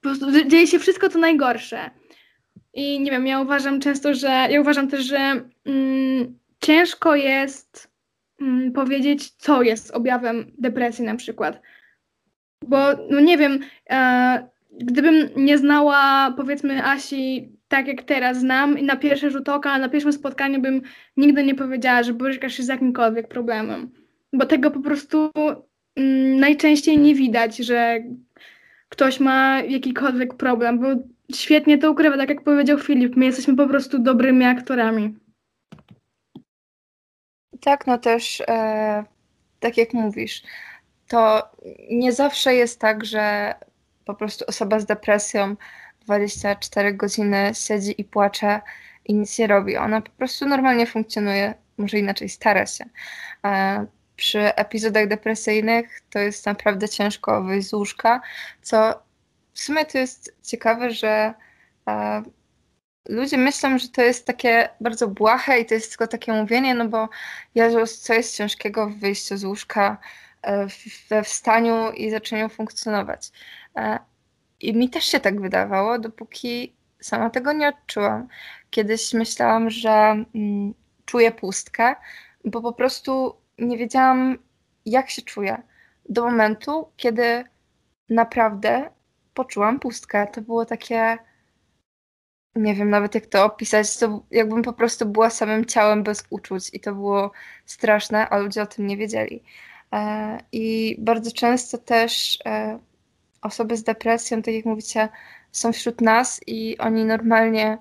po 0.00 0.08
prostu 0.08 0.48
dzieje 0.48 0.66
się 0.66 0.78
wszystko 0.78 1.08
to 1.08 1.18
najgorsze. 1.18 1.90
I 2.74 3.00
nie 3.00 3.10
wiem, 3.10 3.26
ja 3.26 3.40
uważam 3.40 3.80
często, 3.80 4.14
że 4.14 4.28
ja 4.50 4.60
uważam 4.60 4.88
też, 4.88 5.04
że 5.04 5.42
mm, 5.64 6.38
ciężko 6.60 7.16
jest 7.16 7.90
mm, 8.40 8.72
powiedzieć, 8.72 9.30
co 9.30 9.62
jest 9.62 9.90
objawem 9.90 10.52
depresji 10.58 11.04
na 11.04 11.14
przykład. 11.14 11.62
Bo 12.66 12.78
no 13.10 13.20
nie 13.20 13.38
wiem, 13.38 13.60
e, 13.90 14.48
gdybym 14.80 15.28
nie 15.36 15.58
znała 15.58 16.34
powiedzmy 16.36 16.84
Asi 16.84 17.52
tak 17.68 17.88
jak 17.88 18.02
teraz 18.02 18.38
znam 18.38 18.78
i 18.78 18.82
na 18.82 18.96
pierwszy 18.96 19.30
rzut 19.30 19.48
oka, 19.48 19.78
na 19.78 19.88
pierwszym 19.88 20.12
spotkaniu 20.12 20.60
bym 20.60 20.82
nigdy 21.16 21.44
nie 21.44 21.54
powiedziała, 21.54 22.02
że 22.02 22.14
borykasz 22.14 22.54
się 22.54 22.62
z 22.62 22.68
jakimkolwiek 22.68 23.28
problemem. 23.28 23.90
Bo 24.32 24.46
tego 24.46 24.70
po 24.70 24.80
prostu 24.80 25.30
mm, 25.96 26.40
najczęściej 26.40 26.98
nie 26.98 27.14
widać, 27.14 27.56
że 27.56 27.98
ktoś 28.88 29.20
ma 29.20 29.60
jakikolwiek 29.60 30.34
problem, 30.34 30.78
bo 30.78 30.86
świetnie 31.34 31.78
to 31.78 31.90
ukrywa, 31.90 32.16
tak 32.16 32.28
jak 32.28 32.42
powiedział 32.42 32.78
Filip, 32.78 33.16
my 33.16 33.24
jesteśmy 33.24 33.56
po 33.56 33.66
prostu 33.66 33.98
dobrymi 33.98 34.44
aktorami. 34.44 35.16
Tak, 37.60 37.86
no 37.86 37.98
też 37.98 38.42
e, 38.48 39.04
tak 39.60 39.76
jak 39.76 39.94
mówisz, 39.94 40.42
to 41.08 41.50
nie 41.90 42.12
zawsze 42.12 42.54
jest 42.54 42.80
tak, 42.80 43.04
że 43.04 43.54
po 44.04 44.14
prostu 44.14 44.44
osoba 44.48 44.80
z 44.80 44.86
depresją 44.86 45.56
24 46.08 46.94
godziny 46.94 47.50
siedzi 47.54 48.00
i 48.00 48.04
płacze 48.04 48.60
i 49.04 49.14
nic 49.14 49.38
nie 49.38 49.46
robi. 49.46 49.76
Ona 49.76 50.00
po 50.00 50.10
prostu 50.10 50.46
normalnie 50.46 50.86
funkcjonuje, 50.86 51.54
może 51.78 51.98
inaczej 51.98 52.28
stara 52.28 52.66
się. 52.66 52.84
E, 53.44 53.86
przy 54.16 54.54
epizodach 54.54 55.08
depresyjnych 55.08 56.00
to 56.10 56.18
jest 56.18 56.46
naprawdę 56.46 56.88
ciężko 56.88 57.42
wyjść 57.42 57.68
z 57.68 57.72
łóżka, 57.72 58.20
co 58.62 59.02
w 59.52 59.60
sumie 59.60 59.84
to 59.84 59.98
jest 59.98 60.36
ciekawe, 60.42 60.90
że 60.90 61.34
e, 61.88 62.22
ludzie 63.08 63.38
myślą, 63.38 63.78
że 63.78 63.88
to 63.88 64.02
jest 64.02 64.26
takie 64.26 64.68
bardzo 64.80 65.08
błahe 65.08 65.60
i 65.60 65.66
to 65.66 65.74
jest 65.74 65.88
tylko 65.88 66.06
takie 66.06 66.32
mówienie, 66.32 66.74
no 66.74 66.88
bo 66.88 67.08
Jezus, 67.54 68.00
co 68.00 68.14
jest 68.14 68.36
ciężkiego 68.36 68.86
w 68.86 68.94
wyjściu 68.94 69.36
z 69.36 69.44
łóżka, 69.44 69.98
e, 70.42 70.66
we 71.08 71.22
wstaniu 71.22 71.92
i 71.92 72.10
zaczęciu 72.10 72.54
funkcjonować. 72.54 73.30
I 74.60 74.74
mi 74.74 74.90
też 74.90 75.04
się 75.04 75.20
tak 75.20 75.40
wydawało, 75.40 75.98
dopóki 75.98 76.72
sama 77.00 77.30
tego 77.30 77.52
nie 77.52 77.68
odczułam. 77.68 78.28
Kiedyś 78.70 79.14
myślałam, 79.14 79.70
że 79.70 80.24
mm, 80.34 80.74
czuję 81.04 81.32
pustkę, 81.32 81.94
bo 82.44 82.62
po 82.62 82.72
prostu 82.72 83.36
nie 83.58 83.78
wiedziałam, 83.78 84.38
jak 84.86 85.10
się 85.10 85.22
czuję. 85.22 85.62
Do 86.08 86.24
momentu, 86.24 86.88
kiedy 86.96 87.44
naprawdę 88.08 88.90
poczułam 89.34 89.78
pustkę. 89.80 90.26
To 90.26 90.40
było 90.42 90.64
takie. 90.64 91.18
Nie 92.54 92.74
wiem 92.74 92.90
nawet 92.90 93.14
jak 93.14 93.26
to 93.26 93.44
opisać, 93.44 93.96
to 93.98 94.22
jakbym 94.30 94.62
po 94.62 94.72
prostu 94.72 95.06
była 95.06 95.30
samym 95.30 95.64
ciałem 95.64 96.02
bez 96.02 96.24
uczuć 96.30 96.70
i 96.72 96.80
to 96.80 96.94
było 96.94 97.32
straszne, 97.66 98.28
a 98.28 98.38
ludzie 98.38 98.62
o 98.62 98.66
tym 98.66 98.86
nie 98.86 98.96
wiedzieli. 98.96 99.42
E, 99.92 100.38
I 100.52 100.96
bardzo 100.98 101.32
często 101.32 101.78
też 101.78 102.38
e, 102.46 102.78
osoby 103.42 103.76
z 103.76 103.82
depresją, 103.82 104.42
tak 104.42 104.54
jak 104.54 104.64
mówicie, 104.64 105.08
są 105.52 105.72
wśród 105.72 106.00
nas 106.00 106.40
i 106.46 106.78
oni 106.78 107.04
normalnie 107.04 107.78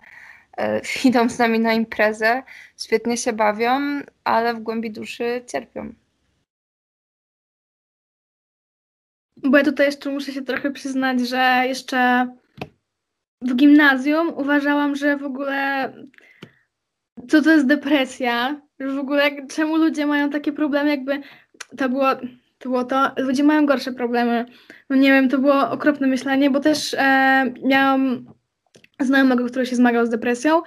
e, 0.58 0.82
idą 1.06 1.30
z 1.30 1.40
nami 1.40 1.60
na 1.60 1.74
imprezę, 1.74 2.44
świetnie 2.78 3.18
się 3.18 3.34
bawią, 3.34 4.02
ale 4.24 4.54
w 4.54 4.60
głębi 4.60 4.92
duszy 4.92 5.44
cierpią. 5.48 5.94
Bo 9.38 9.58
ja 9.58 9.64
tutaj 9.64 9.86
jeszcze 9.86 10.10
muszę 10.10 10.32
się 10.32 10.42
trochę 10.42 10.72
przyznać, 10.72 11.20
że 11.20 11.64
jeszcze 11.68 12.28
w 13.42 13.56
gimnazjum 13.56 14.34
uważałam, 14.38 14.96
że 14.96 15.18
w 15.18 15.24
ogóle 15.24 15.94
co 17.30 17.42
to 17.42 17.52
jest 17.52 17.68
depresja, 17.68 18.62
że 18.80 18.94
w 18.94 19.00
ogóle 19.00 19.48
czemu 19.48 19.78
ludzie 19.78 20.06
mają 20.06 20.30
takie 20.30 20.54
problemy, 20.54 20.90
jakby 20.90 21.22
to 21.78 21.90
było 21.90 22.08
to 22.58 22.70
było 22.70 22.84
to, 22.84 23.12
ludzie 23.18 23.44
mają 23.44 23.66
gorsze 23.66 23.92
problemy. 23.92 24.46
No 24.90 24.96
nie 24.96 25.12
wiem, 25.12 25.30
to 25.30 25.38
było 25.38 25.70
okropne 25.70 26.08
myślenie, 26.08 26.50
bo 26.50 26.60
też 26.60 26.94
e, 26.94 27.54
miałam 27.64 28.26
znajomego, 29.00 29.46
który 29.46 29.66
się 29.66 29.76
zmagał 29.76 30.06
z 30.06 30.10
depresją 30.10 30.62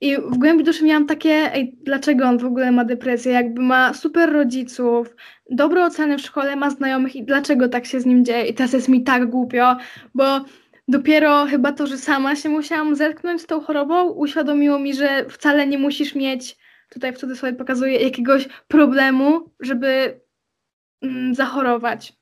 i 0.00 0.16
w 0.16 0.38
głębi 0.38 0.64
duszy 0.64 0.84
miałam 0.84 1.06
takie, 1.06 1.30
ej, 1.30 1.78
dlaczego 1.82 2.24
on 2.24 2.38
w 2.38 2.44
ogóle 2.44 2.72
ma 2.72 2.84
depresję, 2.84 3.32
jakby 3.32 3.62
ma 3.62 3.94
super 3.94 4.32
rodziców, 4.32 5.16
dobre 5.50 5.84
oceny 5.84 6.18
w 6.18 6.20
szkole, 6.20 6.56
ma 6.56 6.70
znajomych 6.70 7.16
i 7.16 7.24
dlaczego 7.24 7.68
tak 7.68 7.86
się 7.86 8.00
z 8.00 8.06
nim 8.06 8.24
dzieje? 8.24 8.46
I 8.46 8.54
teraz 8.54 8.72
jest 8.72 8.88
mi 8.88 9.02
tak 9.02 9.30
głupio, 9.30 9.76
bo 10.14 10.44
dopiero 10.88 11.46
chyba 11.46 11.72
to, 11.72 11.86
że 11.86 11.98
sama 11.98 12.36
się 12.36 12.48
musiałam 12.48 12.96
zetknąć 12.96 13.40
z 13.42 13.46
tą 13.46 13.60
chorobą, 13.60 14.04
uświadomiło 14.10 14.78
mi, 14.78 14.94
że 14.94 15.24
wcale 15.28 15.66
nie 15.66 15.78
musisz 15.78 16.14
mieć 16.14 16.56
tutaj 16.88 17.12
w 17.12 17.18
cudzysłowie 17.18 17.54
pokazuję, 17.54 17.98
jakiegoś 17.98 18.48
problemu, 18.68 19.50
żeby 19.60 20.20
zachorować. 21.34 22.12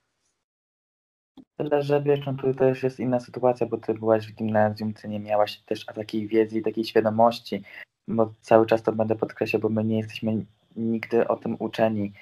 Tyle, 1.56 1.82
że 1.82 2.02
wiesz, 2.02 2.26
no 2.26 2.34
tu 2.34 2.54
też 2.54 2.82
jest 2.82 3.00
inna 3.00 3.20
sytuacja, 3.20 3.66
bo 3.66 3.76
ty 3.76 3.94
byłaś 3.94 4.26
w 4.26 4.34
gimnazjum, 4.34 4.94
ty 4.94 5.08
nie 5.08 5.20
miałaś 5.20 5.58
też 5.58 5.84
takiej 5.84 6.28
wiedzy 6.28 6.58
i 6.58 6.62
takiej 6.62 6.84
świadomości, 6.84 7.62
bo 8.08 8.32
cały 8.40 8.66
czas 8.66 8.82
to 8.82 8.92
będę 8.92 9.16
podkreślał, 9.16 9.62
bo 9.62 9.68
my 9.68 9.84
nie 9.84 9.98
jesteśmy 9.98 10.44
nigdy 10.76 11.28
o 11.28 11.36
tym 11.36 11.56
uczeni. 11.58 12.12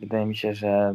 Wydaje 0.00 0.26
mi 0.26 0.36
się, 0.36 0.54
że 0.54 0.94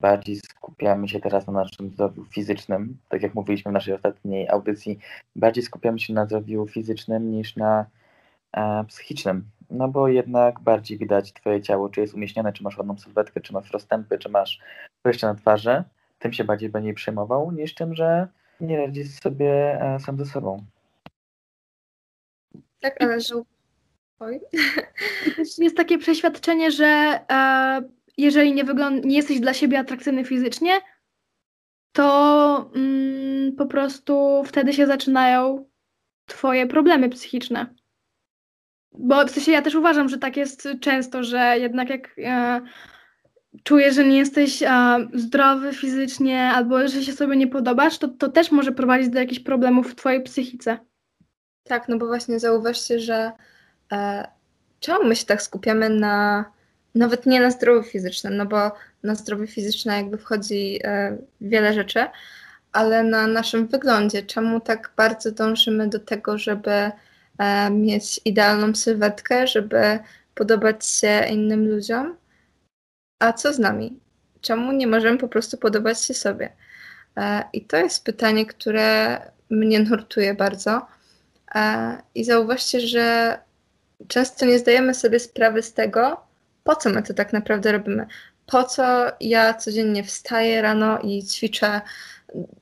bardziej 0.00 0.36
skupiamy 0.36 1.08
się 1.08 1.20
teraz 1.20 1.46
na 1.46 1.52
naszym 1.52 1.90
zdrowiu 1.90 2.24
fizycznym, 2.24 2.98
tak 3.08 3.22
jak 3.22 3.34
mówiliśmy 3.34 3.70
w 3.70 3.74
naszej 3.74 3.94
ostatniej 3.94 4.48
audycji, 4.48 4.98
bardziej 5.36 5.64
skupiamy 5.64 6.00
się 6.00 6.14
na 6.14 6.26
zdrowiu 6.26 6.66
fizycznym 6.66 7.30
niż 7.30 7.56
na 7.56 7.86
e, 8.52 8.84
psychicznym. 8.84 9.44
No 9.72 9.88
bo 9.88 10.08
jednak 10.08 10.60
bardziej 10.60 10.98
widać 10.98 11.32
twoje 11.32 11.62
ciało, 11.62 11.88
czy 11.88 12.00
jest 12.00 12.14
umieśnione, 12.14 12.52
czy 12.52 12.62
masz 12.62 12.78
ładną 12.78 12.98
sylwetkę, 12.98 13.40
czy 13.40 13.52
masz 13.52 13.70
rozstępy, 13.70 14.18
czy 14.18 14.28
masz 14.28 14.60
jeszcze 15.04 15.26
na 15.26 15.34
twarzy. 15.34 15.84
Tym 16.18 16.32
się 16.32 16.44
bardziej 16.44 16.68
będzie 16.68 16.94
przejmował, 16.94 17.52
niż 17.52 17.74
tym, 17.74 17.94
że 17.94 18.28
nie 18.60 18.76
radzisz 18.76 19.10
sobie 19.10 19.80
e, 19.80 20.00
sam 20.00 20.18
ze 20.18 20.26
sobą. 20.26 20.64
Tak, 22.80 23.02
ale 23.02 23.20
że... 23.20 23.34
Oj. 24.20 24.40
Jest 25.58 25.76
takie 25.76 25.98
przeświadczenie, 25.98 26.70
że 26.70 27.20
e, 27.30 27.82
jeżeli 28.16 28.54
nie, 28.54 28.64
wygląd- 28.64 29.04
nie 29.04 29.16
jesteś 29.16 29.40
dla 29.40 29.54
siebie 29.54 29.78
atrakcyjny 29.78 30.24
fizycznie, 30.24 30.80
to 31.92 32.70
mm, 32.74 33.56
po 33.56 33.66
prostu 33.66 34.42
wtedy 34.46 34.72
się 34.72 34.86
zaczynają 34.86 35.64
twoje 36.26 36.66
problemy 36.66 37.08
psychiczne. 37.08 37.74
Bo 38.94 39.26
w 39.26 39.30
sensie 39.30 39.52
ja 39.52 39.62
też 39.62 39.74
uważam, 39.74 40.08
że 40.08 40.18
tak 40.18 40.36
jest 40.36 40.68
często, 40.80 41.24
że 41.24 41.58
jednak 41.58 41.90
jak 41.90 42.10
e, 42.18 42.60
czujesz, 43.62 43.94
że 43.94 44.04
nie 44.04 44.18
jesteś 44.18 44.62
e, 44.62 44.68
zdrowy 45.14 45.72
fizycznie 45.72 46.42
albo 46.42 46.88
że 46.88 47.02
się 47.02 47.12
sobie 47.12 47.36
nie 47.36 47.48
podobasz, 47.48 47.98
to, 47.98 48.08
to 48.08 48.28
też 48.28 48.50
może 48.50 48.72
prowadzić 48.72 49.08
do 49.08 49.18
jakichś 49.18 49.40
problemów 49.40 49.92
w 49.92 49.94
twojej 49.94 50.22
psychice. 50.22 50.78
Tak, 51.64 51.88
no 51.88 51.98
bo 51.98 52.06
właśnie 52.06 52.40
zauważcie, 52.40 53.00
że 53.00 53.32
e, 53.92 54.28
czemu 54.80 55.04
my 55.04 55.16
się 55.16 55.26
tak 55.26 55.42
skupiamy 55.42 55.88
na 55.90 56.44
nawet 56.94 57.26
nie 57.26 57.40
na 57.40 57.50
zdrowiu 57.50 57.82
fizycznym, 57.82 58.36
no 58.36 58.46
bo 58.46 58.72
na 59.02 59.14
zdrowie 59.14 59.46
fizyczne 59.46 59.96
jakby 59.96 60.18
wchodzi 60.18 60.80
e, 60.84 61.18
wiele 61.40 61.74
rzeczy, 61.74 62.04
ale 62.72 63.02
na 63.02 63.26
naszym 63.26 63.66
wyglądzie. 63.66 64.22
Czemu 64.22 64.60
tak 64.60 64.92
bardzo 64.96 65.32
dążymy 65.32 65.88
do 65.88 65.98
tego, 65.98 66.38
żeby 66.38 66.90
mieć 67.70 68.20
idealną 68.24 68.74
sylwetkę, 68.74 69.46
żeby 69.46 69.98
podobać 70.34 70.86
się 70.86 71.26
innym 71.30 71.68
ludziom? 71.68 72.16
A 73.20 73.32
co 73.32 73.52
z 73.52 73.58
nami? 73.58 74.00
Czemu 74.40 74.72
nie 74.72 74.86
możemy 74.86 75.18
po 75.18 75.28
prostu 75.28 75.58
podobać 75.58 76.04
się 76.04 76.14
sobie? 76.14 76.52
E, 77.16 77.44
I 77.52 77.64
to 77.64 77.76
jest 77.76 78.04
pytanie, 78.04 78.46
które 78.46 79.18
mnie 79.50 79.80
nurtuje 79.80 80.34
bardzo. 80.34 80.86
E, 81.54 81.98
I 82.14 82.24
zauważcie, 82.24 82.80
że 82.80 83.38
często 84.08 84.46
nie 84.46 84.58
zdajemy 84.58 84.94
sobie 84.94 85.20
sprawy 85.20 85.62
z 85.62 85.72
tego, 85.72 86.20
po 86.64 86.76
co 86.76 86.90
my 86.90 87.02
to 87.02 87.14
tak 87.14 87.32
naprawdę 87.32 87.72
robimy? 87.72 88.06
Po 88.46 88.64
co 88.64 89.06
ja 89.20 89.54
codziennie 89.54 90.04
wstaję 90.04 90.62
rano 90.62 90.98
i 90.98 91.22
ćwiczę, 91.22 91.80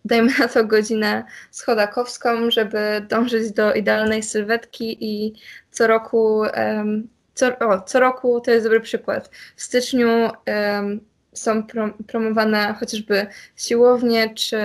dajmy 0.05 0.33
na 0.39 0.49
to 0.49 0.65
godzinę 0.65 1.25
schodakowską, 1.51 2.51
żeby 2.51 3.07
dążyć 3.09 3.53
do 3.53 3.75
idealnej 3.75 4.23
sylwetki 4.23 4.97
i 5.01 5.35
co 5.71 5.87
roku, 5.87 6.39
um, 6.39 7.09
co, 7.35 7.59
o, 7.59 7.81
co 7.81 8.01
roku 8.01 8.41
to 8.41 8.51
jest 8.51 8.67
dobry 8.67 8.81
przykład. 8.81 9.31
W 9.57 9.63
styczniu 9.63 10.09
um, 10.09 11.01
są 11.33 11.63
prom 11.63 11.93
promowane 12.07 12.75
chociażby 12.81 13.27
siłownie 13.57 14.35
czy 14.35 14.59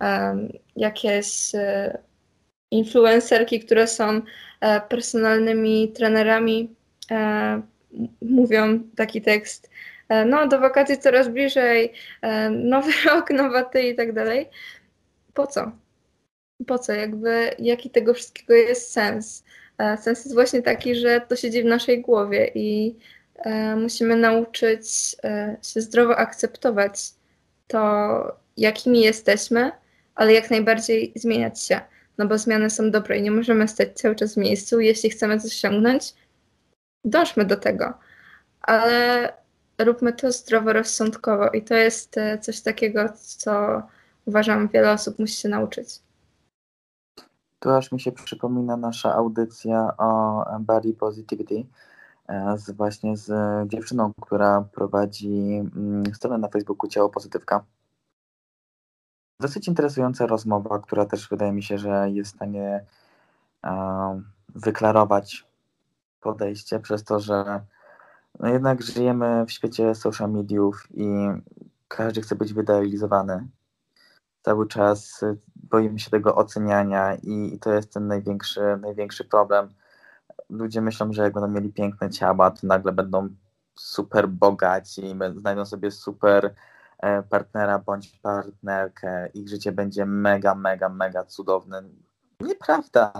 um, 0.00 0.52
jakieś 0.76 1.54
uh, 1.54 2.00
influencerki, 2.70 3.60
które 3.60 3.86
są 3.86 4.16
uh, 4.16 4.22
personalnymi 4.88 5.92
trenerami. 5.92 6.74
Uh, 7.10 7.62
mówią 8.22 8.80
taki 8.96 9.22
tekst, 9.22 9.66
e, 9.66 9.70
no 10.26 10.48
do 10.48 10.60
wakacji 10.60 10.98
coraz 10.98 11.28
bliżej, 11.28 11.92
e, 12.22 12.50
nowy 12.50 12.92
rok, 13.06 13.30
nowa 13.30 13.64
ty 13.64 13.82
i 13.82 13.94
tak 13.94 14.12
dalej. 14.12 14.48
Po 15.34 15.46
co? 15.46 15.72
Po 16.66 16.78
co? 16.78 16.92
Jakby, 16.92 17.50
jaki 17.58 17.90
tego 17.90 18.14
wszystkiego 18.14 18.54
jest 18.54 18.92
sens? 18.92 19.44
E, 19.78 19.96
sens 19.96 20.24
jest 20.24 20.34
właśnie 20.34 20.62
taki, 20.62 20.94
że 20.94 21.20
to 21.20 21.36
siedzi 21.36 21.62
w 21.62 21.66
naszej 21.66 22.02
głowie 22.02 22.50
i 22.54 22.96
musimy 23.76 24.16
nauczyć 24.16 24.88
się 25.62 25.80
zdrowo 25.80 26.16
akceptować 26.16 27.12
to, 27.66 28.36
jakimi 28.56 29.00
jesteśmy, 29.00 29.72
ale 30.14 30.32
jak 30.32 30.50
najbardziej 30.50 31.12
zmieniać 31.16 31.62
się. 31.62 31.80
No 32.18 32.26
bo 32.26 32.38
zmiany 32.38 32.70
są 32.70 32.90
dobre 32.90 33.18
i 33.18 33.22
nie 33.22 33.30
możemy 33.30 33.68
stać 33.68 33.88
cały 33.94 34.14
czas 34.14 34.34
w 34.34 34.36
miejscu. 34.36 34.80
Jeśli 34.80 35.10
chcemy 35.10 35.40
coś 35.40 35.52
osiągnąć, 35.52 36.14
dążmy 37.04 37.44
do 37.44 37.56
tego, 37.56 37.94
ale 38.60 39.32
róbmy 39.78 40.12
to 40.12 40.32
zdroworozsądkowo 40.32 41.48
i 41.48 41.62
to 41.62 41.74
jest 41.74 42.18
e, 42.18 42.38
coś 42.38 42.60
takiego, 42.60 43.00
co 43.14 43.82
uważam 44.24 44.68
wiele 44.68 44.92
osób 44.92 45.18
musi 45.18 45.34
się 45.34 45.48
nauczyć. 45.48 46.00
Tu 47.58 47.70
aż 47.70 47.92
mi 47.92 48.00
się 48.00 48.12
przypomina 48.12 48.76
nasza 48.76 49.14
audycja 49.14 49.96
o 49.98 50.44
body 50.60 50.94
positivity 50.94 51.66
e, 52.28 52.58
z, 52.58 52.70
właśnie 52.70 53.16
z 53.16 53.32
dziewczyną, 53.68 54.12
która 54.22 54.64
prowadzi 54.72 55.62
mm, 55.76 56.14
stronę 56.14 56.38
na 56.38 56.48
Facebooku 56.48 56.90
Ciało 56.90 57.08
Pozytywka. 57.08 57.64
Dosyć 59.40 59.68
interesująca 59.68 60.26
rozmowa, 60.26 60.78
która 60.78 61.06
też 61.06 61.28
wydaje 61.28 61.52
mi 61.52 61.62
się, 61.62 61.78
że 61.78 62.10
jest 62.10 62.32
w 62.32 62.36
stanie 62.36 62.84
e, 63.64 64.22
wyklarować 64.54 65.46
podejście 66.20 66.80
przez 66.80 67.04
to, 67.04 67.20
że 67.20 67.60
no 68.40 68.48
jednak 68.48 68.82
żyjemy 68.82 69.46
w 69.46 69.52
świecie 69.52 69.94
social 69.94 70.30
mediów 70.30 70.88
i 70.94 71.28
każdy 71.88 72.20
chce 72.20 72.36
być 72.36 72.52
wyidealizowany. 72.52 73.48
Cały 74.42 74.68
czas 74.68 75.24
boimy 75.54 75.98
się 75.98 76.10
tego 76.10 76.34
oceniania 76.34 77.14
i, 77.14 77.58
to 77.60 77.72
jest 77.72 77.92
ten 77.92 78.06
największy, 78.06 78.60
największy 78.80 79.24
problem. 79.24 79.68
Ludzie 80.50 80.80
myślą, 80.80 81.12
że 81.12 81.22
jak 81.22 81.32
będą 81.32 81.48
mieli 81.48 81.72
piękne 81.72 82.10
ciała, 82.10 82.50
to 82.50 82.66
nagle 82.66 82.92
będą 82.92 83.28
super 83.74 84.28
bogaci, 84.28 85.14
znajdą 85.36 85.64
sobie 85.64 85.90
super 85.90 86.54
e, 86.98 87.22
partnera 87.22 87.78
bądź 87.78 88.18
partnerkę, 88.22 89.28
ich 89.34 89.48
życie 89.48 89.72
będzie 89.72 90.06
mega, 90.06 90.54
mega, 90.54 90.88
mega 90.88 91.24
cudowne. 91.24 91.82
Nieprawda. 92.40 93.12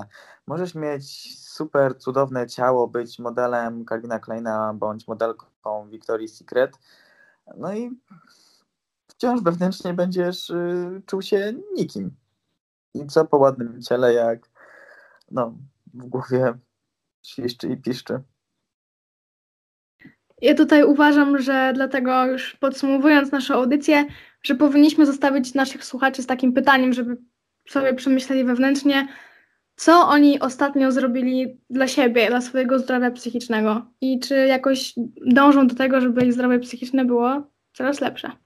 Możesz 0.47 0.75
mieć 0.75 1.39
super 1.39 1.99
cudowne 1.99 2.47
ciało, 2.47 2.89
być 2.89 3.19
modelem 3.19 3.85
Calvina 3.85 4.19
Kleina 4.19 4.75
bądź 4.75 5.09
modelką 5.09 5.47
Victoria's 5.91 6.29
Secret. 6.29 6.79
No 7.57 7.75
i 7.75 7.91
wciąż 9.09 9.43
wewnętrznie 9.43 9.95
będziesz 9.95 10.51
y, 10.51 11.03
czuł 11.07 11.23
się 11.23 11.55
nikim. 11.75 12.17
I 12.95 13.07
co 13.07 13.25
po 13.25 13.37
ładnym 13.37 13.83
ciele, 13.83 14.15
jak 14.15 14.49
no, 15.31 15.55
w 15.95 16.07
głowie 16.07 16.55
świszczy 17.23 17.69
i 17.69 17.77
piszczy. 17.77 18.23
Ja 20.43 20.55
tutaj 20.55 20.85
uważam, 20.85 21.39
że 21.39 21.73
dlatego 21.75 22.27
już 22.27 22.57
podsumowując 22.57 23.33
naszą 23.33 23.55
audycję, 23.55 24.07
że 24.43 24.55
powinniśmy 24.55 25.07
zostawić 25.07 25.55
naszych 25.55 25.85
słuchaczy 25.85 26.23
z 26.23 26.27
takim 26.27 26.53
pytaniem, 26.53 26.93
żeby 26.93 27.17
sobie 27.69 27.95
przemyśleli 27.95 28.45
wewnętrznie, 28.45 29.09
co 29.77 30.09
oni 30.09 30.41
ostatnio 30.41 30.93
zrobili 30.93 31.61
dla 31.71 31.89
siebie, 31.89 32.29
dla 32.29 32.41
swojego 32.41 32.79
zdrowia 32.79 33.11
psychicznego 33.11 33.87
i 34.01 34.21
czy 34.21 34.35
jakoś 34.35 34.95
dążą 35.27 35.67
do 35.67 35.75
tego, 35.75 36.01
żeby 36.01 36.25
ich 36.25 36.33
zdrowie 36.33 36.59
psychiczne 36.59 37.05
było 37.05 37.51
coraz 37.73 38.01
lepsze. 38.01 38.46